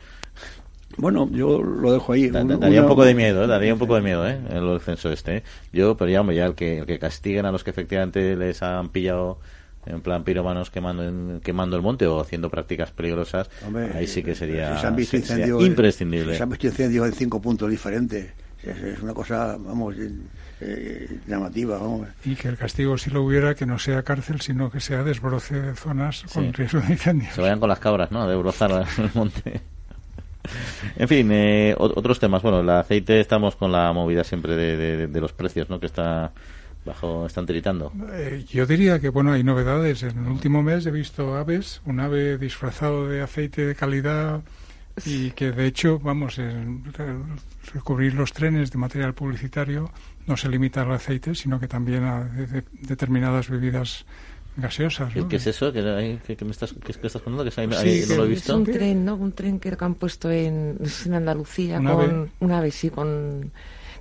[0.96, 2.28] Bueno, yo lo dejo ahí.
[2.28, 3.46] daría un poco de miedo, ¿eh?
[3.46, 4.38] daría un poco de miedo, ¿eh?
[4.50, 5.38] El censo este.
[5.38, 5.42] ¿eh?
[5.72, 8.88] Yo, pero ya, ya el que, el que castiguen a los que efectivamente les han
[8.90, 9.38] pillado
[9.86, 13.50] en plan piromanos quemando, quemando el monte o haciendo prácticas peligrosas,
[13.94, 14.80] ahí sí que sería,
[15.60, 16.36] imprescindible.
[16.36, 18.32] se han visto incendios en cinco puntos diferentes.
[18.62, 19.94] Es, una cosa, vamos,
[20.60, 21.76] eh, llamativa.
[21.76, 22.08] Vamos.
[22.24, 25.60] Y que el castigo, si lo hubiera, que no sea cárcel, sino que sea desbroce
[25.60, 27.34] de zonas con riesgo de incendios.
[27.34, 28.22] Se vayan con las cabras, ¿no?
[28.22, 29.60] A desbrozar el monte.
[30.96, 32.42] En fin, eh, otros temas.
[32.42, 35.80] Bueno, el aceite estamos con la movida siempre de, los precios, ¿no?
[35.80, 36.32] Que está
[36.84, 37.92] bajo, están tiritando.
[38.12, 40.02] Eh, yo diría que, bueno, hay novedades.
[40.02, 44.42] En el último mes he visto aves, un ave disfrazado de aceite de calidad
[45.04, 46.38] y que, de hecho, vamos,
[47.72, 49.90] recubrir los trenes de material publicitario
[50.26, 52.30] no se limita al aceite, sino que también a
[52.72, 54.06] determinadas bebidas
[54.56, 55.12] gaseosas.
[55.28, 55.72] ¿Qué es eso?
[55.72, 57.44] ¿Qué, me estás, qué, estás contando?
[57.50, 58.52] Que no lo he visto.
[58.52, 59.16] Es un tren, ¿no?
[59.16, 62.30] Un tren que han puesto en, en Andalucía con ave?
[62.40, 63.52] una ave, sí, con...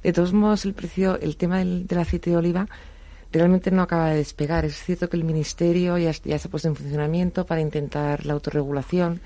[0.04, 2.68] De todos modos, el precio, el tema del, aceite de oliva
[3.32, 4.66] realmente no acaba de despegar.
[4.66, 8.34] Es cierto que el Ministerio ya, ya se ha puesto en funcionamiento para intentar la
[8.34, 9.22] autorregulación,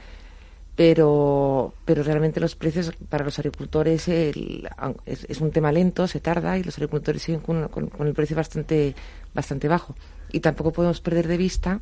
[0.77, 6.63] pero, pero realmente los precios para los agricultores es, un tema lento, se tarda y
[6.63, 8.93] los agricultores siguen con, el precio bastante,
[9.33, 9.95] bastante bajo.
[10.31, 11.79] Y tampoco podemos perder de vista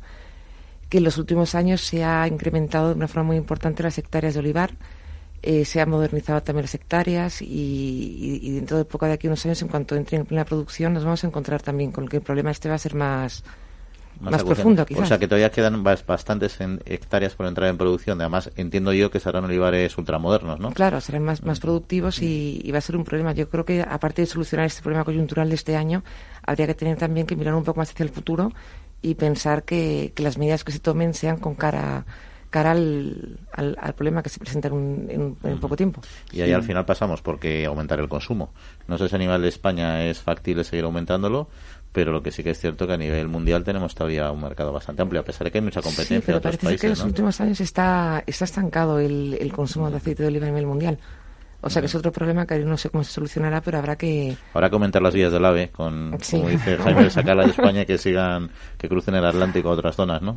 [0.88, 4.32] que en los últimos años se ha incrementado de una forma muy importante las hectáreas
[4.32, 4.72] de olivar,
[5.42, 9.60] eh, se han modernizado también las hectáreas y, dentro de poco de aquí unos años,
[9.60, 12.50] en cuanto entre en plena producción, nos vamos a encontrar también con que el problema
[12.50, 13.44] este va a ser más,
[14.20, 15.04] más, profundo, quizás.
[15.04, 18.20] O sea, que todavía quedan bastantes hectáreas por entrar en producción.
[18.20, 20.72] Además, entiendo yo que serán olivares ultramodernos, ¿no?
[20.72, 23.32] Claro, serán más, más productivos y, va a ser un problema.
[23.32, 26.02] Yo creo que, aparte de solucionar este problema coyuntural de este año,
[26.42, 28.52] habría que tener también que mirar un poco más hacia el futuro
[29.02, 32.04] y pensar que, que las medidas que se tomen sean con cara
[32.50, 36.00] cara al, al, problema que se presenta en, un, poco tiempo.
[36.32, 38.52] Y ahí al final pasamos porque aumentar el consumo.
[38.88, 41.48] No sé si a nivel de España es factible seguir aumentándolo,
[41.96, 44.70] pero lo que sí que es cierto que a nivel mundial tenemos todavía un mercado
[44.70, 47.40] bastante amplio, a pesar de que hay mucha competencia pero parece que en los últimos
[47.40, 50.98] años está, está estancado el, el consumo de aceite de oliva a nivel mundial.
[51.62, 54.36] O sea que es otro problema que no sé cómo se solucionará, pero habrá que...
[54.52, 57.86] Habrá que aumentar las vías del AVE, con, como dice Jaime de Sacala de España,
[57.86, 60.36] que sigan, que crucen el Atlántico a otras zonas, ¿no?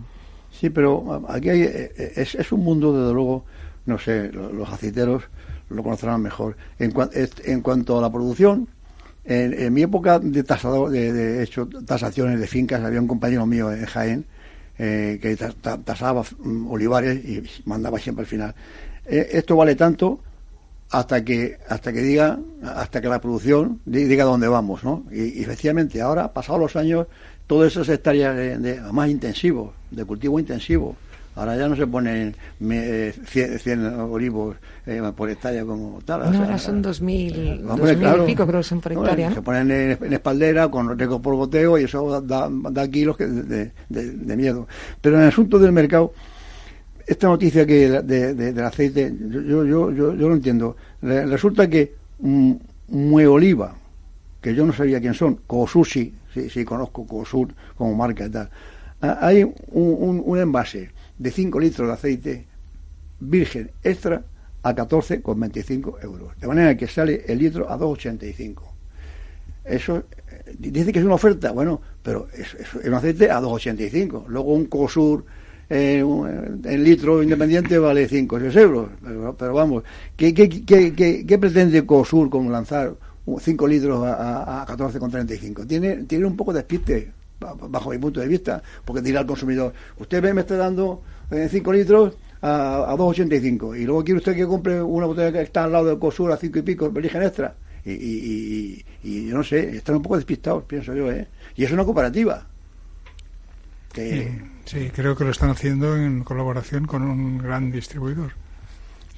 [0.49, 3.43] Sí, pero aquí hay, eh, eh, es, es un mundo, desde luego,
[3.85, 5.23] no sé, los aceiteros
[5.69, 6.55] lo conocerán mejor.
[6.79, 6.93] En,
[7.43, 8.69] en cuanto a la producción,
[9.29, 13.85] en, mi época de tasador, de, hecho tasaciones de fincas, había un compañero mío en
[13.85, 14.25] Jaén
[14.77, 15.37] eh, que
[15.83, 18.55] tasaba mm, olivares y mandaba siempre al final.
[19.05, 20.19] esto vale tanto
[20.91, 25.05] hasta que hasta que diga hasta que la producción diga dónde vamos, ¿no?
[25.11, 27.07] Y, efectivamente ahora, pasados los años,
[27.47, 30.95] todas esas hectáreas de, más intensivos, de cultivo intensivo.
[31.35, 36.31] Ahora ya no se ponen 100, eh, olivos eh, por hectárea como tal.
[36.31, 39.31] No, ahora son 2.000 y pico, creo que son por hectárea.
[39.33, 44.37] Se ponen en, espaldera con riego por goteo y eso da, da kilos de, de,
[44.37, 44.67] miedo.
[45.01, 46.13] Pero en el asunto del mercado,
[47.07, 50.75] esta noticia que del aceite, yo, yo, yo, yo lo entiendo.
[51.01, 53.75] Resulta que Mue Oliva,
[54.41, 58.49] que yo no sabía quién son, Kosushi, sí, sí conozco Kosur como marca y tal.
[59.01, 59.53] Hay un,
[60.25, 62.45] un, envase de 5 litros de aceite
[63.19, 64.23] virgen extra
[64.63, 66.31] a 14,25 euros.
[66.39, 68.61] De manera que sale el litro a 2,85.
[69.65, 72.55] Eso eh, dice que es una oferta, bueno, pero es,
[72.85, 74.25] un aceite a 2,85.
[74.27, 75.23] Luego un COSUR
[75.69, 78.89] eh, en litro independiente vale 5 o 6 euros.
[79.37, 79.83] Pero, vamos,
[80.15, 82.95] ¿qué, qué, qué, qué, pretende COSUR con lanzar
[83.37, 85.67] 5 litros a, a 14,35.
[85.67, 89.73] Tiene, tiene un poco de despiste, bajo mi punto de vista, porque dirá al consumidor,
[89.97, 94.45] usted me está dando 5 eh, litros a, a 2,85 y luego quiere usted que
[94.45, 97.55] compre una botella que está al lado del COSUR a 5 y pico, eligen extra.
[97.85, 101.27] Y, y, y, yo no sé, están un poco despistados, pienso yo, ¿eh?
[101.55, 102.45] Y es una cooperativa.
[103.93, 104.41] Que...
[104.65, 108.33] sí, creo que lo están haciendo en colaboración con un gran distribuidor.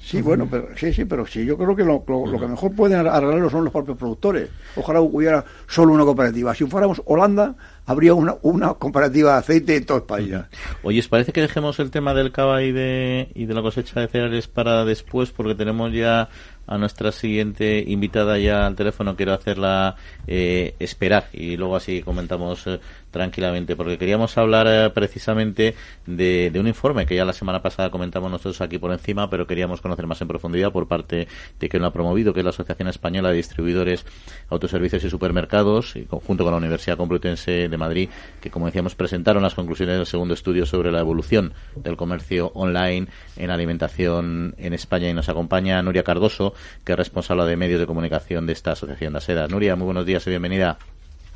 [0.02, 3.48] Sí, bueno, pero sí, sí, pero sí, yo creo que lo, que mejor pueden arreglarlo
[3.48, 4.50] son los propios productores.
[4.74, 6.54] Ojalá hubiera solo una cooperativa.
[6.54, 7.54] Si fuéramos Holanda,
[7.86, 10.48] habría una, una comparativa de aceite en todo España.
[10.82, 14.00] Oye, ¿os parece que dejemos el tema del cava y de, y de la cosecha
[14.00, 15.30] de cereales para después?
[15.30, 16.28] Porque tenemos ya
[16.66, 19.16] a nuestra siguiente invitada ya al teléfono.
[19.16, 19.96] Quiero hacerla
[20.26, 22.80] eh, esperar y luego así comentamos eh,
[23.12, 28.30] tranquilamente, porque queríamos hablar eh, precisamente de, un informe que ya la semana pasada comentamos
[28.30, 31.28] nosotros aquí por encima, pero queríamos conocer más en profundidad por parte
[31.60, 34.04] de quien lo ha promovido, que es la Asociación Española de Distribuidores,
[34.48, 38.08] Autoservicios y Supermercados, y conjunto con la Universidad Complutense de Madrid,
[38.40, 43.06] que como decíamos presentaron las conclusiones del segundo estudio sobre la evolución del comercio online
[43.36, 46.54] en alimentación en España y nos acompaña Nuria Cardoso,
[46.84, 49.48] que es responsable de medios de comunicación de esta asociación de ASEDA.
[49.48, 50.78] Nuria, muy buenos días y bienvenida.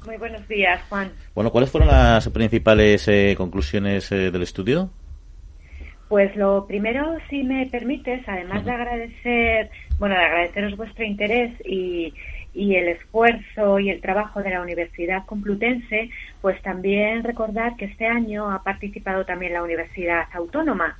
[0.07, 1.11] Muy buenos días, Juan.
[1.35, 4.89] Bueno, ¿cuáles fueron las principales eh, conclusiones eh, del estudio?
[6.09, 12.15] Pues lo primero, si me permites, además de agradecer, bueno, de agradeceros vuestro interés y,
[12.55, 18.07] y el esfuerzo y el trabajo de la Universidad Complutense, pues también recordar que este
[18.07, 20.97] año ha participado también la Universidad Autónoma,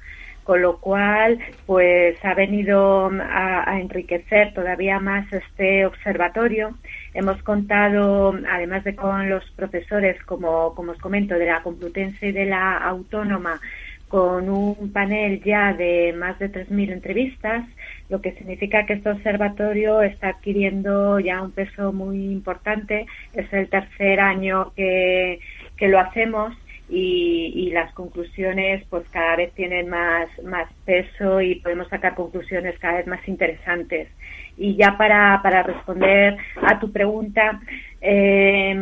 [0.47, 6.75] con lo cual pues ha venido a, enriquecer todavía más este observatorio.
[7.15, 12.33] Hemos contado, además de con los profesores, como, como os comento, de la Complutense y
[12.33, 13.61] de la Autónoma,
[14.07, 17.65] con un panel ya de más de 3.000 entrevistas,
[18.09, 23.07] lo que significa que este observatorio está adquiriendo ya un peso muy importante.
[23.33, 25.41] Es el tercer año que,
[25.77, 26.57] que lo hacemos
[26.89, 32.79] y, y, las conclusiones pues cada vez tienen más, más peso y podemos sacar conclusiones
[32.79, 34.09] cada vez más interesantes.
[34.57, 37.61] Y ya para, para responder a tu pregunta,
[38.01, 38.75] eh,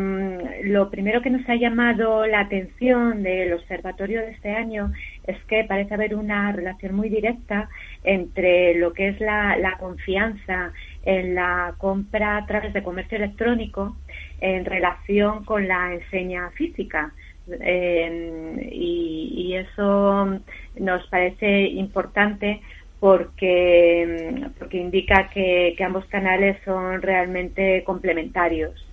[0.65, 4.93] lo primero que nos ha llamado la atención del observatorio de este año
[5.27, 7.69] es que parece haber una relación muy directa
[8.05, 10.73] entre lo que es la, la confianza
[11.05, 13.97] en la compra a través de comercio electrónico
[14.41, 17.13] en relación con la enseña física.
[17.49, 20.41] Eh, y, y, eso
[20.79, 22.63] nos parece importante
[23.01, 28.85] porque, porque indica que, que ambos canales son realmente complementarios.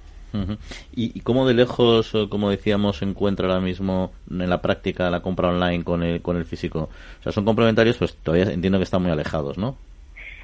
[0.93, 5.49] ¿Y, cómo de lejos, como decíamos, se encuentra ahora mismo en la práctica la compra
[5.49, 6.89] online con el, con el físico?
[7.19, 9.77] O sea, son complementarios, pues todavía entiendo que están muy alejados, ¿no?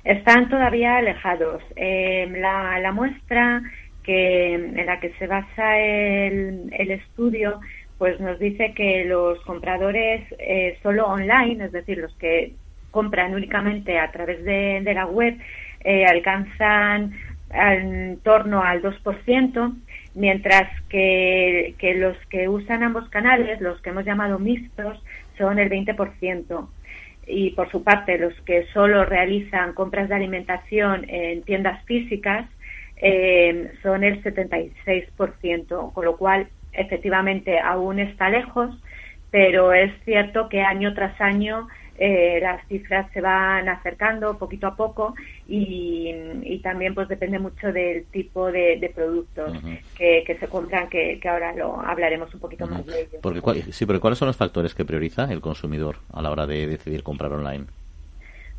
[0.03, 1.61] Están todavía alejados.
[1.75, 3.61] Eh, la, la, muestra
[4.03, 7.59] que en la que se basa el, el estudio
[7.97, 12.53] pues nos dice que los compradores eh, solo online, es decir, los que
[12.91, 15.37] compran únicamente a través de, la web,
[15.83, 17.13] eh, alcanzan
[17.51, 19.75] en torno al 2%,
[20.15, 25.01] mientras que, que los que usan ambos canales, los que hemos llamado mixtos,
[25.37, 26.67] son el 20%
[27.27, 32.47] y por su parte los que solo realizan compras de alimentación en tiendas físicas
[32.99, 38.71] eh, son el 76%, con lo cual efectivamente aún está lejos,
[39.31, 41.67] pero es cierto que año tras año
[41.99, 45.15] eh, las cifras se van acercando poquito a poco
[45.47, 46.13] y,
[46.61, 49.57] también pues depende mucho del tipo de, productos
[49.95, 53.19] que, se compran que, ahora lo hablaremos un poquito más de ello.
[53.21, 56.67] Porque, sí, pero ¿cuáles son los factores que prioriza el consumidor a la hora de
[56.67, 57.65] decidir comprar online?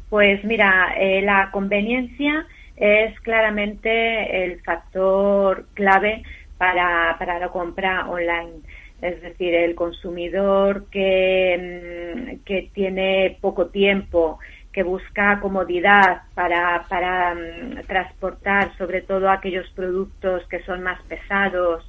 [0.08, 2.46] Pues mira, eh, la conveniencia
[2.76, 6.22] es claramente el factor clave
[6.58, 8.60] para, para la compra online
[9.00, 14.38] es decir, el consumidor que, mm, que tiene poco tiempo,
[14.72, 21.88] que busca comodidad para, para mm, transportar sobre todo aquellos productos que son más pesados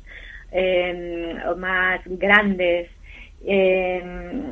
[0.51, 2.89] em, o más grandes,
[3.45, 4.51] em,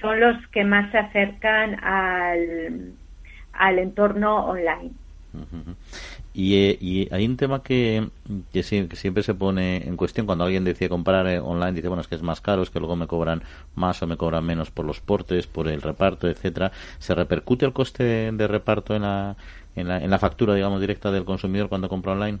[0.00, 2.92] son los que más se acercan al,
[3.52, 4.92] al entorno online.
[6.38, 8.08] Y, y, hay un tema que,
[8.52, 12.08] que, siempre se pone en cuestión cuando alguien decide comprar eh, online, dice, bueno, es
[12.08, 13.42] que es más caro, es que luego me cobran
[13.74, 16.72] más o me cobran menos por los portes, por el reparto, etcétera.
[16.98, 19.34] ¿Se repercute el coste de reparto en la,
[19.76, 22.38] en la, en la factura, digamos, directa del consumidor cuando compra online?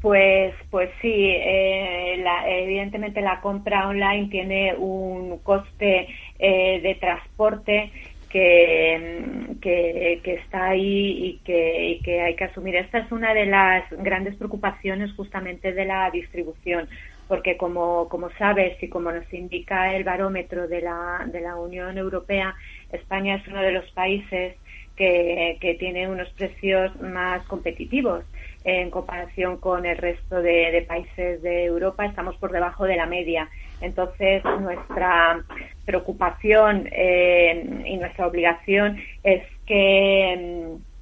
[0.00, 7.92] Pues, pues sí, eh, evidentemente la compra online tiene un coste eh, de transporte
[8.30, 12.76] que, que, está ahí y que, que hay que asumir.
[12.76, 16.88] Esta es una de las grandes preocupaciones justamente de la distribución,
[17.28, 21.98] porque como, como sabes y como nos indica el barómetro de la, de la Unión
[21.98, 22.54] Europea,
[22.92, 24.56] España es uno de los países
[24.96, 28.24] que, que tiene unos precios más competitivos
[28.64, 32.06] en comparación con el resto de países de Europa.
[32.06, 33.48] Estamos por debajo de la media.
[33.80, 35.44] Entonces, nuestra
[35.84, 40.96] preocupación eh, y nuestra obligación es que mm,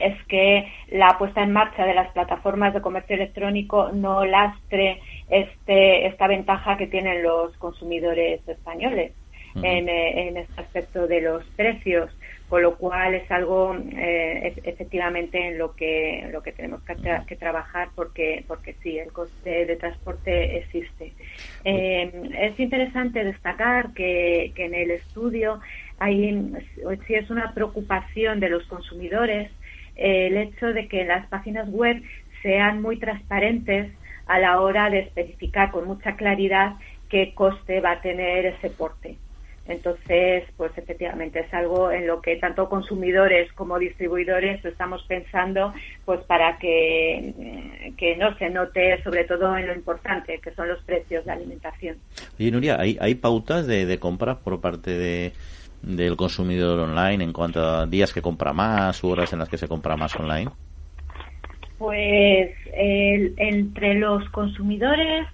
[0.00, 5.00] es que la puesta en marcha de las plataformas de comercio electrónico no lastre
[5.30, 9.12] este, esta ventaja que tienen los consumidores españoles
[9.62, 12.10] en, eh, en este aspecto de los precios
[12.48, 17.88] con lo cual es algo eh, efectivamente en lo que lo que tenemos que, trabajar
[17.94, 21.12] porque porque sí el coste de transporte existe.
[21.64, 25.60] Eh, es interesante destacar que, que en el estudio
[25.98, 26.52] hay
[27.06, 29.50] sí es una preocupación de los consumidores
[29.96, 32.02] eh, el hecho de que las páginas web
[32.42, 33.90] sean muy transparentes
[34.26, 36.74] a la hora de especificar con mucha claridad
[37.08, 39.16] qué coste va a tener ese porte
[39.66, 45.72] entonces, pues efectivamente es algo en lo que tanto consumidores como distribuidores estamos pensando,
[46.04, 50.82] pues para que, que no se note sobre todo en lo importante, que son los
[50.82, 51.96] precios de alimentación.
[52.38, 55.32] Oye, Nuria, ¿hay, hay pautas de, de compra por parte de,
[55.82, 59.58] del consumidor online en cuanto a días que compra más u horas en las que
[59.58, 60.50] se compra más online?
[61.78, 65.26] Pues entre los consumidores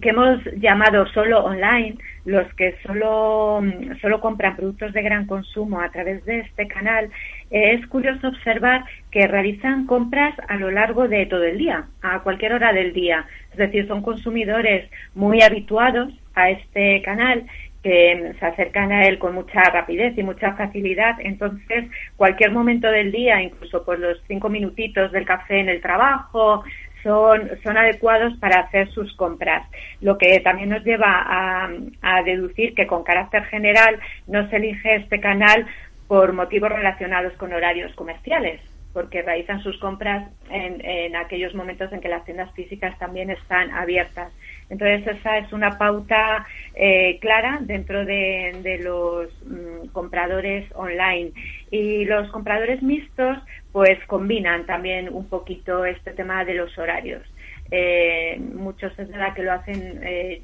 [0.00, 3.62] que hemos llamado solo online, los que solo,
[4.00, 7.10] solo compran productos de gran consumo a través de este canal,
[7.50, 12.20] eh, es curioso observar que realizan compras a lo largo de todo el día, a
[12.20, 13.26] cualquier hora del día.
[13.52, 17.46] Es decir, son consumidores muy habituados a este canal
[17.86, 21.14] que se acercan a él con mucha rapidez y mucha facilidad.
[21.20, 21.84] Entonces,
[22.16, 26.64] cualquier momento del día, incluso por los cinco minutitos del café en el trabajo,
[27.06, 29.64] son, son adecuados para hacer sus compras.
[30.00, 31.70] Lo que también nos lleva a,
[32.02, 35.66] a deducir que con carácter general no se elige este canal
[36.08, 38.60] por motivos relacionados con horarios comerciales,
[38.96, 43.70] porque realizan sus compras en, en, aquellos momentos en que las tiendas físicas también están
[43.72, 44.32] abiertas.
[44.70, 51.32] Entonces, esa es una pauta eh, clara dentro de, los mm, compradores online.
[51.70, 53.36] Y los compradores mixtos,
[53.70, 57.22] pues combinan también un poquito este tema de los horarios.
[57.70, 60.40] Eh, muchos es verdad que lo hacen eh,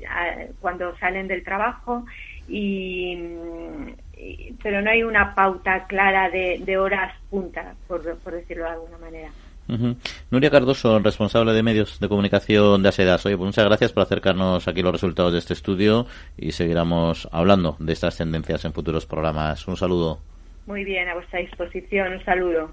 [0.60, 2.04] cuando salen del trabajo
[2.48, 3.16] y,
[4.62, 8.98] pero no hay una pauta clara de, de horas punta por, por decirlo de alguna
[8.98, 9.30] manera
[10.30, 13.24] Nuria Cardoso, responsable de medios de comunicación de ASEDAS.
[13.26, 16.06] Oye, pues muchas gracias por acercarnos aquí los resultados de este estudio
[16.36, 19.66] y seguiremos hablando de estas tendencias en futuros programas.
[19.68, 20.20] Un saludo.
[20.66, 22.12] Muy bien, a vuestra disposición.
[22.12, 22.72] Un saludo.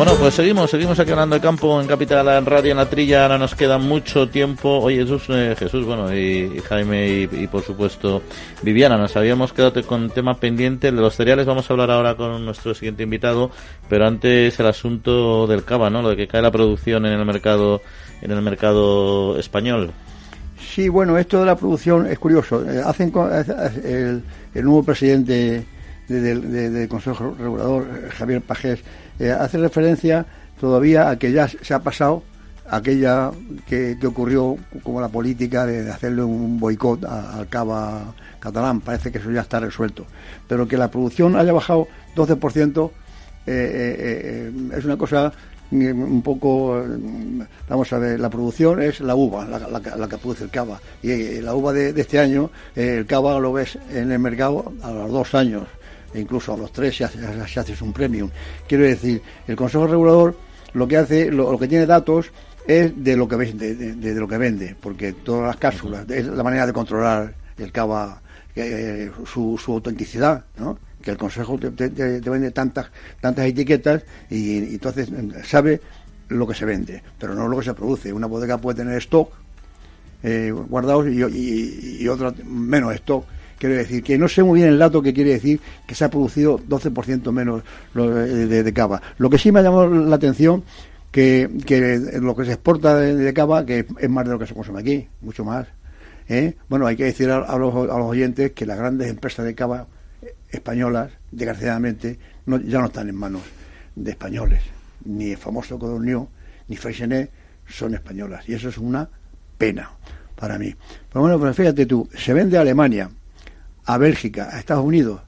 [0.00, 3.24] Bueno, pues seguimos, seguimos aquí hablando de campo en Capital en Radio en la Trilla.
[3.24, 4.78] Ahora nos queda mucho tiempo.
[4.78, 8.22] Oye, Jesús, eh, Jesús bueno, y, Jaime y, por supuesto
[8.62, 10.90] Viviana, nos habíamos quedado con tema pendiente.
[10.90, 13.50] de los cereales vamos a hablar ahora con nuestro siguiente invitado,
[13.90, 16.00] pero antes el asunto del cava, ¿no?
[16.00, 17.82] Lo de que cae la producción en el mercado,
[18.22, 19.92] en el mercado español.
[20.58, 22.64] Sí, bueno, esto de la producción es curioso.
[22.66, 23.12] Eh, hacen
[23.84, 24.22] el,
[24.54, 25.62] el nuevo presidente
[26.08, 27.86] del Consejo Regulador,
[28.16, 28.82] Javier Pajés,
[29.20, 30.24] eh, hace referencia
[30.58, 32.22] todavía a que ya se ha pasado
[32.70, 33.30] aquella
[33.66, 38.80] que, ocurrió como la política de, hacerle un boicot al cava catalán.
[38.80, 40.06] Parece que eso ya está resuelto.
[40.48, 42.92] Pero que la producción haya bajado 12% eh,
[43.46, 45.32] eh, es una cosa
[45.72, 46.82] un poco,
[47.68, 50.80] vamos a ver, la producción es la uva, la, que produce el cava.
[51.00, 55.10] Y la uva de este año, el cava lo ves en el mercado a los
[55.10, 55.68] dos años
[56.12, 58.30] e incluso a los tres se hace, se hace un premium.
[58.66, 60.36] Quiero decir, el Consejo Regulador
[60.72, 62.30] lo que hace, lo, que tiene datos
[62.66, 66.42] es de lo que vende, de, lo que vende, porque todas las cápsulas es la
[66.42, 68.20] manera de controlar el cava,
[68.54, 70.78] eh, su, su, autenticidad, ¿no?
[71.02, 72.90] que el Consejo te, vende tantas
[73.20, 75.08] tantas etiquetas y, entonces
[75.44, 75.80] sabe
[76.28, 78.12] lo que se vende, pero no lo que se produce.
[78.12, 79.32] Una bodega puede tener stock
[80.22, 83.24] eh, guardados y, y, y otra menos stock
[83.60, 86.08] Quiero decir que no sé muy bien el dato que quiere decir que se ha
[86.08, 89.02] producido 12% menos de, cava.
[89.18, 90.64] Lo que sí me ha llamado la atención
[91.12, 91.46] que,
[92.22, 95.06] lo que se exporta de, cava que es más de lo que se consume aquí,
[95.20, 95.66] mucho más.
[96.30, 96.54] ¿eh?
[96.70, 99.86] Bueno, hay que decir a, los, oyentes que las grandes empresas de cava
[100.48, 102.18] españolas, desgraciadamente,
[102.64, 103.42] ya no están en manos
[103.94, 104.62] de españoles.
[105.04, 106.26] Ni el famoso Codorniu,
[106.66, 107.30] ni Freixenet
[107.68, 108.48] son españolas.
[108.48, 109.06] Y eso es una
[109.58, 109.90] pena
[110.34, 110.74] para mí.
[111.10, 113.10] Pero bueno, pues fíjate tú, se vende a Alemania,
[113.94, 115.20] a Bélgica, a Estados Unidos,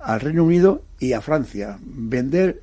[0.00, 1.78] al Reino Unido y a Francia.
[1.82, 2.62] Vender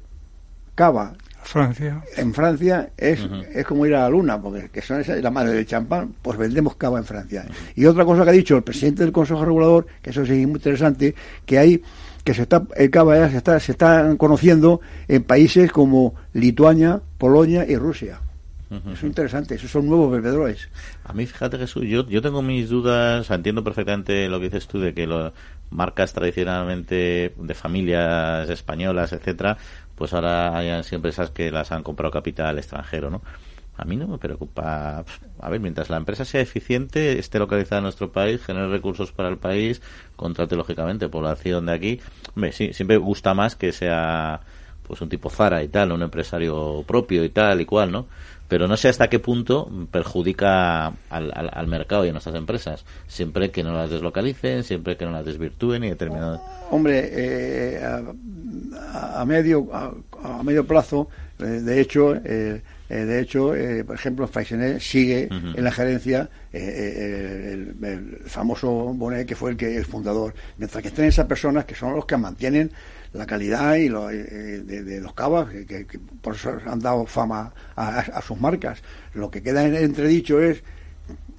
[0.73, 2.01] cava Francia.
[2.17, 3.19] en Francia es,
[3.53, 6.37] es como ir a la luna, porque que son esa, la madre del champán, pues
[6.39, 7.45] vendemos cava en Francia.
[7.75, 10.47] Y otra cosa que ha dicho el presidente del Consejo Regulador, que eso sí es
[10.47, 11.13] muy interesante,
[11.45, 11.83] que hay
[12.23, 17.01] que se está el cava ya se está se están conociendo en países como Lituania,
[17.19, 18.21] Polonia y Rusia.
[18.91, 20.69] Es interesante, esos son nuevos bebedores.
[21.03, 24.79] A mí, fíjate Jesús, yo, yo tengo mis dudas, entiendo perfectamente lo que dices tú
[24.79, 25.33] de que las
[25.69, 29.57] marcas tradicionalmente de familias españolas, etcétera,
[29.95, 33.21] pues ahora hayan siempre esas que las han comprado capital extranjero, ¿no?
[33.75, 35.03] A mí no me preocupa.
[35.39, 39.29] A ver, mientras la empresa sea eficiente, esté localizada en nuestro país, genere recursos para
[39.29, 39.81] el país,
[40.15, 41.99] contrate lógicamente población de aquí.
[42.35, 44.41] Hombre, sí, siempre gusta más que sea
[44.83, 48.05] pues un tipo Zara y tal, un empresario propio y tal y cual, ¿no?
[48.53, 53.63] Pero no sé hasta qué punto perjudica al, mercado y a nuestras empresas, siempre que
[53.63, 56.39] no las deslocalicen, siempre que no las desvirtúen y determinadas.
[56.69, 63.55] Hombre, eh, a, medio a, medio plazo, eh, de hecho, eh, de hecho,
[63.87, 69.85] por ejemplo, Faisenet sigue en la gerencia el, famoso Bonet que fue el que el
[69.85, 72.69] fundador, mientras que estén esas personas que son los que mantienen
[73.13, 75.85] la calidad y lo, eh, de, los cavas, que,
[76.21, 78.81] por eso han dado fama a, sus marcas.
[79.13, 80.63] Lo que queda en entredicho es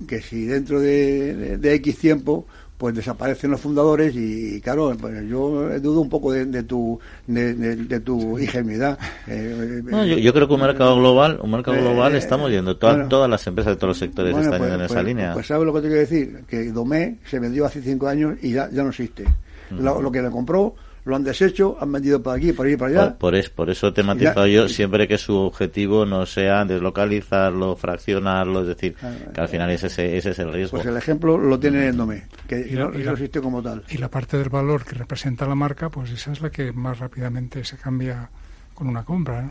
[0.07, 2.47] que si dentro de, X tiempo
[2.79, 8.39] pues desaparecen los fundadores y, claro pues yo dudo un poco de, tu de, tu
[8.39, 8.99] ingenuidad.
[9.27, 13.47] Eh, yo, creo que un mercado global un mercado global eh, estamos yendo todas las
[13.47, 15.33] empresas de todos los sectores están yendo en esa pues, línea.
[15.33, 18.53] pues sabes lo que te quiero decir que Domé se vendió hace cinco años y
[18.53, 19.25] ya, ya no existe.
[19.71, 23.19] Lo, que le compró lo han deshecho, han vendido por aquí, por ahí, por allá.
[23.19, 28.69] Por, por, eso te he yo siempre que su objetivo no sea deslocalizarlo, fraccionarlo, es
[28.69, 28.97] decir,
[29.35, 30.79] que al final ese, ese es el riesgo.
[30.79, 33.83] Pues el ejemplo lo tiene Endome, que no, existe como tal.
[33.91, 36.99] Y la parte del valor que representa la marca, pues esa es la que más
[36.99, 38.31] rápidamente se cambia
[38.73, 39.51] con una compra.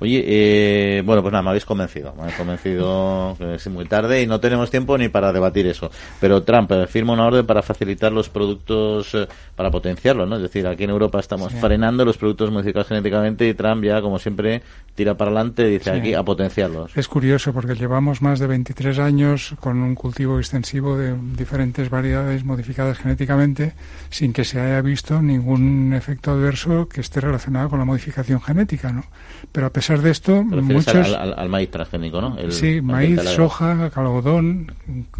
[0.00, 2.12] Oye, eh, bueno, pues nada, me habéis convencido.
[2.14, 5.90] Me habéis convencido que es muy tarde y no tenemos tiempo ni para debatir eso.
[6.20, 10.36] Pero Trump eh, firma una orden para facilitar los productos, eh, para potenciarlos, ¿no?
[10.36, 14.18] Es decir, aquí en Europa estamos frenando los productos modificados genéticamente y Trump ya, como
[14.18, 14.62] siempre,
[14.94, 16.96] tira para adelante y dice aquí a potenciarlos.
[16.96, 22.44] Es curioso porque llevamos más de 23 años con un cultivo extensivo de diferentes variedades
[22.44, 23.74] modificadas genéticamente
[24.10, 28.92] sin que se haya visto ningún efecto adverso que esté relacionado con la modificación genética,
[28.92, 29.04] ¿no?
[29.52, 31.12] Pero a pesar de esto, muchos...
[31.12, 32.36] Al, maíz transgénico, ¿no?
[32.50, 34.72] sí, maíz, soja, algodón...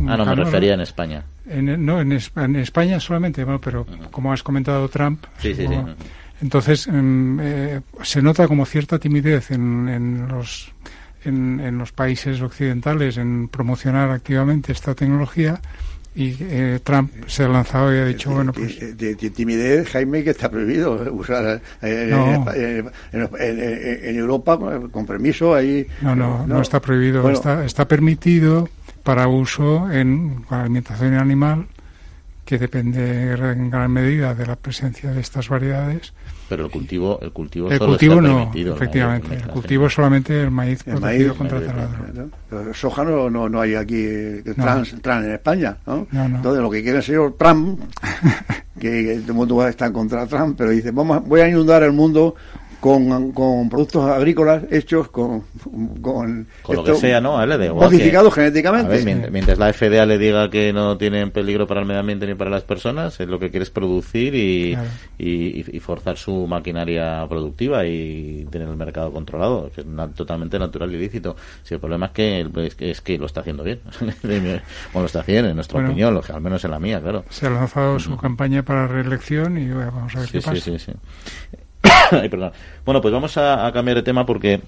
[0.09, 1.25] Ah, no, me refería en España.
[1.47, 5.25] no, en, España solamente, bueno, pero como has comentado Trump...
[5.39, 5.75] Sí, sí, sí.
[6.41, 10.73] Entonces, em, eh, se nota como cierta timidez en, en los...
[11.25, 15.61] En, en, los países occidentales en promocionar activamente esta tecnología
[16.15, 18.97] y eh, Trump se ha lanzado y ha dicho, bueno, pues...
[18.97, 24.59] De, timidez, Jaime, que está prohibido usar eh, en, Europa,
[24.91, 25.87] con permiso, ahí...
[26.03, 28.69] No, no, no, está prohibido, está, está permitido
[29.03, 31.67] para uso en alimentación animal,
[32.45, 36.13] que depende en gran medida de la presencia de estas variedades,
[36.53, 39.37] pero el cultivo el cultivo el cultivo no efectivamente.
[39.37, 43.75] El, cultivo es solamente el maíz el protegido contra el taladro soja no, no, hay
[43.75, 44.07] aquí
[44.55, 46.07] trans, trans en España ¿no?
[46.13, 47.81] entonces lo que quiere el señor Trump
[48.79, 51.85] que, todo el mundo está en contra de Trump pero dice vamos voy a inundar
[51.85, 52.35] el mundo
[52.83, 55.45] con, con productos agrícolas hechos con
[56.03, 57.39] con, lo que sea, ¿no?
[57.77, 59.31] modificados genéticamente.
[59.31, 62.51] mientras, la FDA le diga que no tienen peligro para el medio ambiente ni para
[62.51, 64.77] las personas, es lo que quiere es producir y,
[65.17, 70.99] y, forzar su maquinaria productiva y tener el mercado controlado, que es totalmente natural y
[70.99, 71.37] lícito.
[71.63, 73.79] Si el problema es que, es que, lo está haciendo bien,
[74.93, 77.25] o lo está haciendo, en nuestra opinión, al menos en la mía, claro.
[77.31, 80.57] Se ha lanzado su campaña para reelección y vamos a ver qué pasa.
[80.57, 80.93] Sí, sí,
[82.85, 84.61] Bueno, pues vamos a, cambiar de tema porque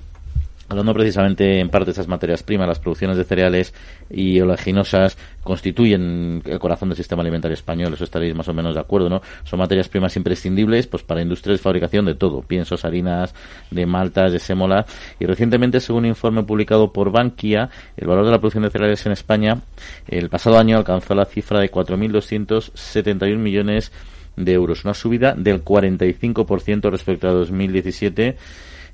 [0.67, 3.75] Hablando precisamente en parte de esas materias primas, las producciones de cereales
[4.09, 8.81] y oleaginosas constituyen el corazón del sistema alimentario español, eso estaréis más o menos de
[8.81, 9.21] acuerdo, ¿no?
[9.45, 13.35] Son materias primas imprescindibles pues para industrias de fabricación de todo, piensos, harinas,
[13.71, 14.87] de maltas, de sémola
[15.21, 17.69] y recientemente, según un informe publicado por Bankia,
[17.99, 19.61] el valor de la producción de cereales en España
[20.09, 23.93] el pasado año alcanzó la cifra de 4.271 millones
[24.37, 28.37] de euros, una subida del 45% respecto a 2017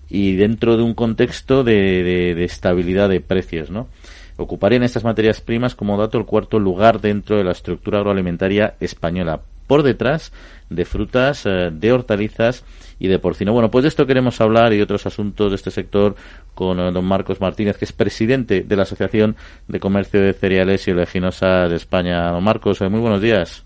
[0.08, 3.88] y dentro de un contexto de, de, estabilidad de precios, ¿no?
[4.36, 9.40] Ocuparían estas materias primas como dato el cuarto lugar dentro de la estructura agroalimentaria española,
[9.66, 10.32] por detrás
[10.70, 12.64] de frutas, eh, de hortalizas
[12.98, 13.52] y de porcino.
[13.52, 16.16] Bueno, pues de esto queremos hablar y otros asuntos de este sector
[16.54, 19.36] con eh, don Marcos Martínez, que es presidente de la Asociación
[19.68, 22.30] de Comercio de Cereales y Oleaginosas de España.
[22.30, 23.64] Don Marcos, eh, muy buenos días.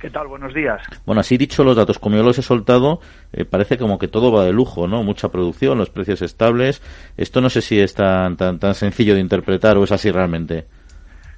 [0.00, 0.26] ¿Qué tal?
[0.26, 0.82] Buenos días.
[1.06, 3.00] Bueno, así dicho los datos, como yo los he soltado,
[3.32, 5.02] eh, parece como que todo va de lujo, ¿no?
[5.02, 6.82] Mucha producción, los precios estables.
[7.16, 10.66] Esto no sé si es tan, tan, tan sencillo de interpretar o es así realmente.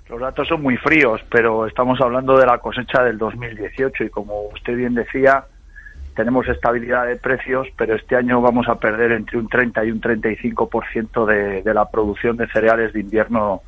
[0.08, 4.48] Los datos son muy fríos, pero estamos hablando de la cosecha del 2018 y como
[4.48, 5.44] usted bien decía,
[6.16, 10.00] tenemos estabilidad de precios, pero este año vamos a perder entre un 30 y un
[10.00, 13.62] 35% de, de la producción de cereales de invierno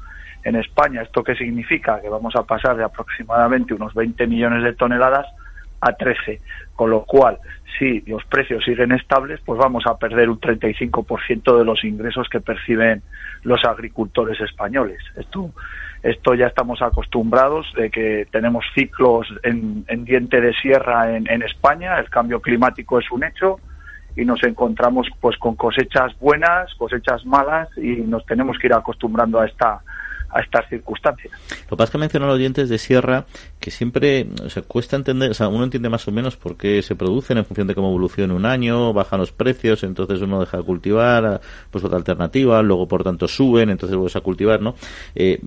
[0.45, 1.03] en España.
[1.03, 2.01] ¿Esto qué significa?
[2.01, 5.27] Que vamos a pasar de aproximadamente unos 20 millones de toneladas
[5.81, 6.41] a 13,
[6.75, 7.39] con lo cual,
[7.79, 12.41] si los precios siguen estables, pues vamos a perder un 35% de los ingresos que
[12.41, 13.03] perciben
[13.43, 14.99] los agricultores españoles.
[15.17, 15.51] Esto,
[16.03, 21.99] esto ya estamos acostumbrados de que tenemos ciclos en, diente de sierra en, en España,
[21.99, 23.59] el cambio climático es un hecho,
[24.17, 29.41] y nos encontramos pues con cosechas buenas, cosechas malas y nos tenemos que ir acostumbrando
[29.41, 29.81] a esta
[30.33, 31.33] a estas circunstancias.
[31.63, 33.27] Lo que pasa es que mencionan los dientes de sierra
[33.59, 36.95] que siempre se cuesta entender, o sea, uno entiende más o menos por qué se
[36.95, 40.63] producen en función de cómo evoluciona un año, bajan los precios, entonces uno deja de
[40.63, 44.75] cultivar, pues otra alternativa, luego por tanto suben, entonces vuelves a cultivar, ¿no?
[45.15, 45.41] Eh,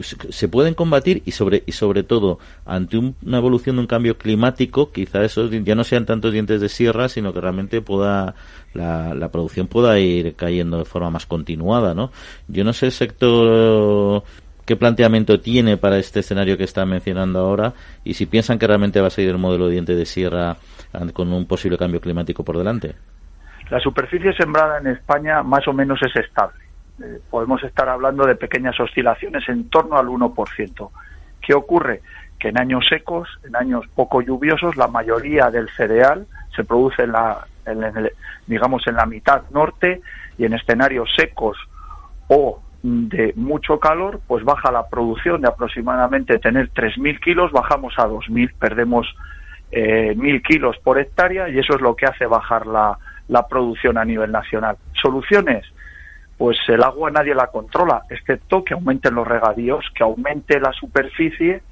[0.00, 4.92] se pueden combatir y sobre y sobre todo ante una evolución de un cambio climático,
[4.92, 8.34] quizá esos ya no sean tantos dientes de sierra, sino que realmente pueda
[8.74, 12.10] la, la producción pueda ir cayendo de forma más continuada, ¿no?
[12.48, 14.22] Yo no sé el sector
[14.66, 17.72] qué planteamiento tiene para este escenario que está mencionando ahora
[18.04, 20.56] y si piensan que realmente va a seguir el modelo de diente de sierra
[21.12, 22.94] con un posible cambio climático por delante.
[23.70, 26.60] La superficie sembrada en España más o menos es estable.
[27.02, 30.90] Eh, podemos estar hablando de pequeñas oscilaciones en torno al 1%.
[31.40, 32.02] ¿Qué ocurre?
[32.38, 37.12] Que en años secos, en años poco lluviosos, la mayoría del cereal se produce en
[37.12, 37.46] la,
[38.46, 40.00] digamos, en la mitad norte
[40.38, 41.56] y en escenarios secos
[42.28, 48.08] o de mucho calor, pues baja la producción de aproximadamente tener 3.000 kilos, bajamos a
[48.08, 49.06] 2.000, perdemos
[49.70, 52.98] eh, 1.000 kilos por hectárea y eso es lo que hace bajar la,
[53.28, 54.76] la producción a nivel nacional.
[55.00, 55.64] soluciones?
[56.36, 61.62] Pues el agua nadie la controla, excepto que aumenten los regadíos, que aumente la superficie,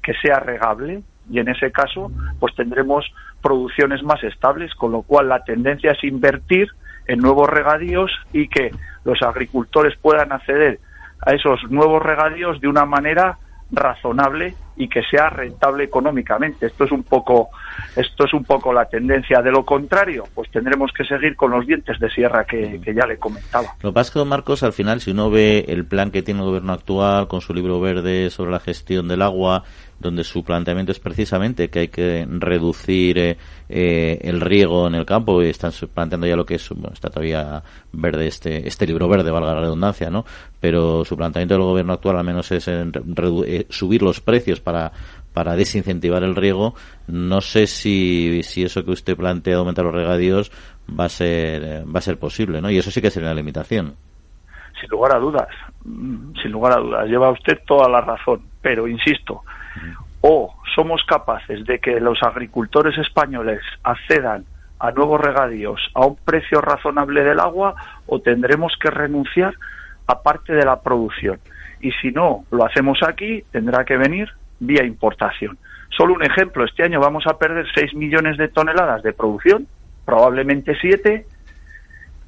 [0.00, 3.06] que sea regable y en ese caso pues tendremos
[3.42, 6.68] producciones más estables, con lo cual la tendencia es invertir
[7.06, 8.70] en nuevos regadíos y que
[9.04, 10.80] los agricultores puedan acceder
[11.24, 13.38] a esos nuevos regadíos de una manera
[13.70, 16.66] razonable y que sea rentable económicamente.
[16.66, 17.50] Esto es un poco
[17.96, 19.42] esto es un poco la tendencia.
[19.42, 23.18] De lo contrario, pues tendremos que seguir con los dientes de sierra que, ya le
[23.18, 23.68] comentaba.
[23.82, 26.22] Lo que pasa es que, don Marcos, al final, si uno ve el plan que
[26.22, 29.64] tiene el gobierno actual con su libro verde sobre la gestión del agua,
[29.98, 33.36] donde su planteamiento es precisamente que hay que reducir eh,
[33.68, 37.10] eh, el riego en el campo y están planteando ya lo que es, bueno, está
[37.10, 37.62] todavía
[37.92, 40.24] verde este, este libro verde, valga la redundancia, ¿no?
[40.58, 42.92] Pero su planteamiento del gobierno actual al menos es en
[43.46, 44.92] eh, subir los precios para
[45.32, 46.74] para desincentivar el riego.
[47.06, 50.50] No sé si, si eso que usted plantea de aumentar los regadíos
[50.88, 52.70] va a ser va a ser posible, ¿no?
[52.70, 53.94] Y eso sí que sería una limitación.
[54.80, 55.48] Sin lugar a dudas,
[55.84, 59.42] mm, sin lugar a dudas, lleva usted toda la razón, pero insisto,
[60.22, 64.44] o somos capaces de que los agricultores españoles accedan
[64.78, 67.74] a nuevos regadíos a un precio razonable del agua
[68.06, 69.54] o tendremos que renunciar
[70.06, 71.38] a parte de la producción.
[71.80, 74.28] Y si no lo hacemos aquí, tendrá que venir
[74.60, 75.58] vía importación.
[75.96, 79.66] Solo un ejemplo, este año vamos a perder 6 millones de toneladas de producción,
[80.04, 81.26] probablemente 7.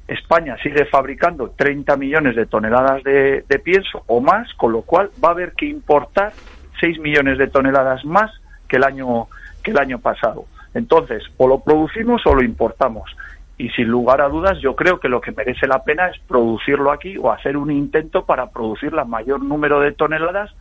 [0.07, 5.09] España sigue fabricando 30 millones de toneladas de, de pienso o más, con lo cual
[5.23, 6.33] va a haber que importar
[6.81, 8.31] 6 millones de toneladas más
[8.67, 9.27] que el año
[9.63, 10.45] que el año pasado.
[10.73, 13.09] Entonces, o lo producimos o lo importamos.
[13.57, 16.91] Y sin lugar a dudas, yo creo que lo que merece la pena es producirlo
[16.91, 20.53] aquí o hacer un intento para producir la mayor número de toneladas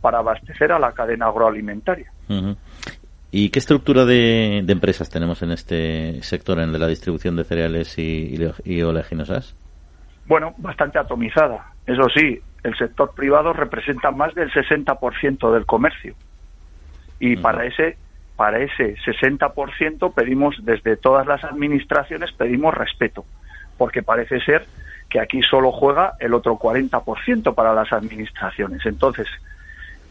[0.00, 2.10] para abastecer a la cadena agroalimentaria.
[3.32, 7.44] ¿Y qué estructura de, empresas tenemos en este sector, en el de la distribución de
[7.44, 9.54] cereales y, y oleaginosas?
[10.26, 11.72] Bueno, bastante atomizada.
[11.86, 16.14] Eso sí, el sector privado representa más del 60% del comercio.
[17.18, 17.96] Y para ese
[18.36, 23.26] para ese 60% pedimos desde todas las administraciones pedimos respeto,
[23.76, 24.64] porque parece ser
[25.10, 28.86] que aquí solo juega el otro 40% para las administraciones.
[28.86, 29.26] Entonces,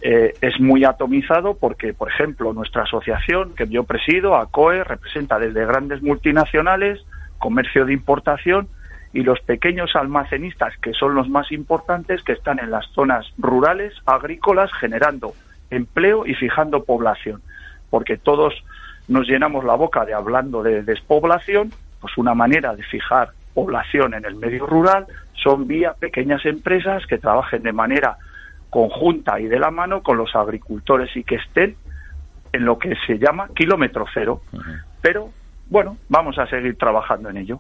[0.02, 5.66] eh, es muy atomizado porque, por ejemplo, nuestra asociación que yo presido, ACOE, representa desde
[5.66, 7.00] grandes multinacionales,
[7.38, 8.68] comercio de importación
[9.12, 13.94] y los pequeños almacenistas, que son los más importantes, que están en las zonas rurales,
[14.06, 15.34] agrícolas, generando
[15.70, 17.42] empleo y fijando población.
[17.90, 18.54] Porque todos
[19.08, 24.24] nos llenamos la boca de hablando de despoblación, pues una manera de fijar población en
[24.26, 28.18] el medio rural son vía pequeñas empresas que trabajen de manera
[28.70, 31.76] conjunta y de la mano con los agricultores y que estén
[32.52, 34.42] en lo que se llama kilómetro cero.
[35.02, 35.32] Pero
[35.70, 37.60] bueno, vamos a seguir trabajando en ello.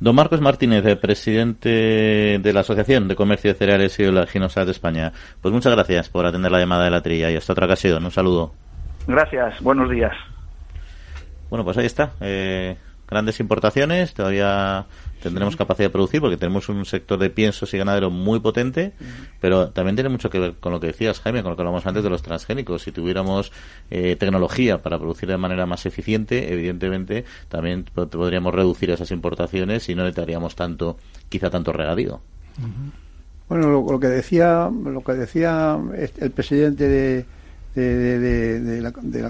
[0.00, 4.72] Don Marcos Martínez, eh, presidente de la Asociación de Comercio de Cereales y Oleaginosas de
[4.72, 5.12] España.
[5.40, 8.04] Pues muchas gracias por atender la llamada de la trilla y hasta otra ocasión.
[8.04, 8.52] Un saludo.
[9.06, 10.12] Gracias, buenos días.
[11.48, 12.12] Bueno, pues ahí está.
[12.20, 12.76] Eh,
[13.08, 14.84] grandes importaciones, todavía
[15.22, 18.92] tendremos capacidad de producir porque tenemos un sector de piensos y ganadero muy potente,
[19.40, 21.86] pero también tiene mucho que ver con lo que decías, Jaime, con lo que hablamos
[21.86, 22.82] antes de los transgénicos.
[22.82, 23.52] Si tuviéramos
[23.90, 29.94] eh, tecnología para producir de manera más eficiente, evidentemente también podríamos reducir esas importaciones y
[29.94, 30.98] no necesitaríamos tanto,
[31.28, 32.20] quizá tanto regadío.
[33.48, 35.78] Bueno, lo, que decía, lo que decía
[36.18, 37.26] el presidente de
[37.74, 39.22] de, de, de, la, de,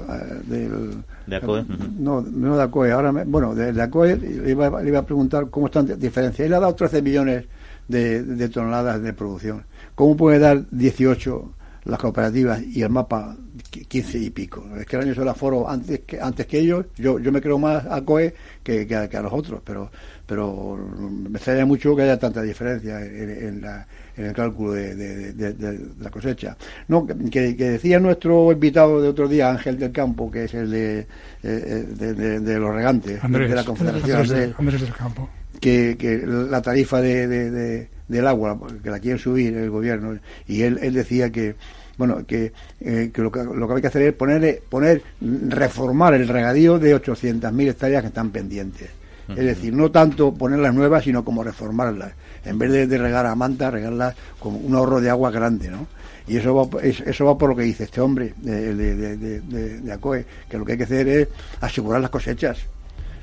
[0.47, 1.65] del, de ACOE.
[1.99, 2.93] No, no de ACOE.
[2.93, 6.47] Ahora, bueno, de, ACOE le iba, le iba, a preguntar cómo están diferencias.
[6.47, 7.45] Él ha dado 13 millones
[7.89, 9.65] de, toneladas de producción.
[9.95, 11.53] ¿Cómo puede dar 18
[11.85, 13.37] las cooperativas y el mapa
[13.81, 14.65] 15 y pico?
[14.79, 16.87] Es que el año la foro antes que, antes que ellos.
[16.97, 19.91] Yo, yo me creo más a COE que, que, a, los otros, pero
[20.27, 26.11] pero me extraña mucho que haya tanta diferencia en la en el cálculo de, la
[26.11, 26.57] cosecha.
[26.89, 30.99] No, que, decía nuestro invitado de otro día, Ángel del Campo, que es el de,
[31.01, 31.07] eh,
[31.43, 35.29] eh, de, los regantes, de la Confederación Andrés, del Campo.
[35.61, 40.79] Que, que la tarifa de, del agua, que la quiere subir el gobierno, y él,
[40.83, 41.55] él decía que
[41.97, 46.15] bueno, que, eh, que, lo que, lo que hay que hacer es poner, poner reformar
[46.15, 48.91] el regadío de 800.000 hectáreas que están pendientes.
[49.29, 52.13] Es decir, no tanto ponerlas nuevas, sino como reformarlas
[52.45, 55.87] en vez de, regar a manta, regarla con un ahorro de agua grande, ¿no?
[56.27, 60.59] Y eso va, eso va por lo que dice este hombre de, de, ACOE, que
[60.59, 61.29] lo que hay que hacer es
[61.61, 62.59] asegurar las cosechas.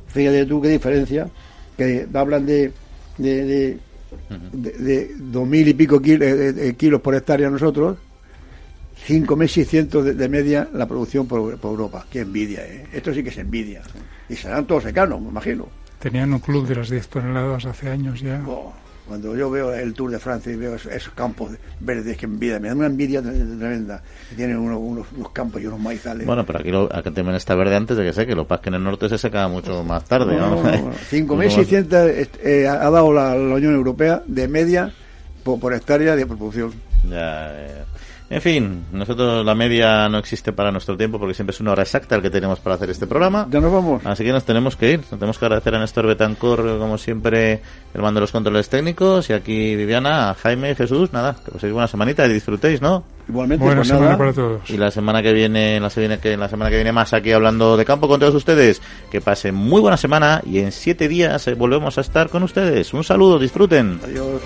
[0.08, 1.28] Fíjate tú qué diferencia,
[1.78, 2.72] que hablan de,
[3.18, 3.78] de,
[4.52, 7.98] de, dos mil y pico kilos, por hectárea nosotros,
[9.08, 12.06] 5.600 de, de media la producción por, Europa.
[12.10, 12.88] Qué envidia, ¿eh?
[12.92, 13.82] Esto sí que es envidia.
[14.28, 15.68] Y serán todos secanos, me imagino.
[16.00, 18.42] Tenían un club de las 10 toneladas hace años ya.
[18.48, 18.74] Oh,
[19.10, 22.68] cuando yo veo el Tour de Francia y veo esos, campos verdes que envidia, me
[22.68, 24.04] da una envidia tremenda.
[24.36, 26.28] Tienen unos, unos, campos y unos maizales.
[26.28, 28.70] Bueno, pero aquí, lo, aquí también está verde antes de que sé que lo que
[28.70, 30.38] en el norte se seca mucho más tarde.
[30.38, 30.64] ¿no?
[30.64, 34.94] 5.600 eh, ha dado la, Unión Europea de media
[35.44, 36.72] por, por hectárea de producción.
[37.10, 37.84] Ya, eh,
[38.30, 41.82] en fin, nosotros la media no existe para nuestro tiempo porque siempre es una hora
[41.82, 43.48] exacta el que tenemos para hacer este programa.
[43.50, 44.06] Ya nos vamos.
[44.06, 45.00] Así que nos tenemos que ir.
[45.00, 47.62] Nos tenemos que agradecer a Néstor Betancor, como siempre,
[47.94, 49.30] el mando de los controles técnicos.
[49.30, 53.04] Y aquí Viviana, Jaime, Jesús, nada, que paséis buena semanita y disfrutéis, ¿no?
[53.28, 54.18] Igualmente, Buena pues semana nada.
[54.18, 54.70] para todos.
[54.70, 57.78] Y la semana que viene, la semana que, la semana que viene más aquí hablando
[57.78, 58.82] de campo con todos ustedes.
[59.12, 62.94] Que pasen muy buena semana y en siete días eh, volvemos a estar con ustedes.
[62.94, 64.00] Un saludo, disfruten.
[64.04, 64.42] Adiós.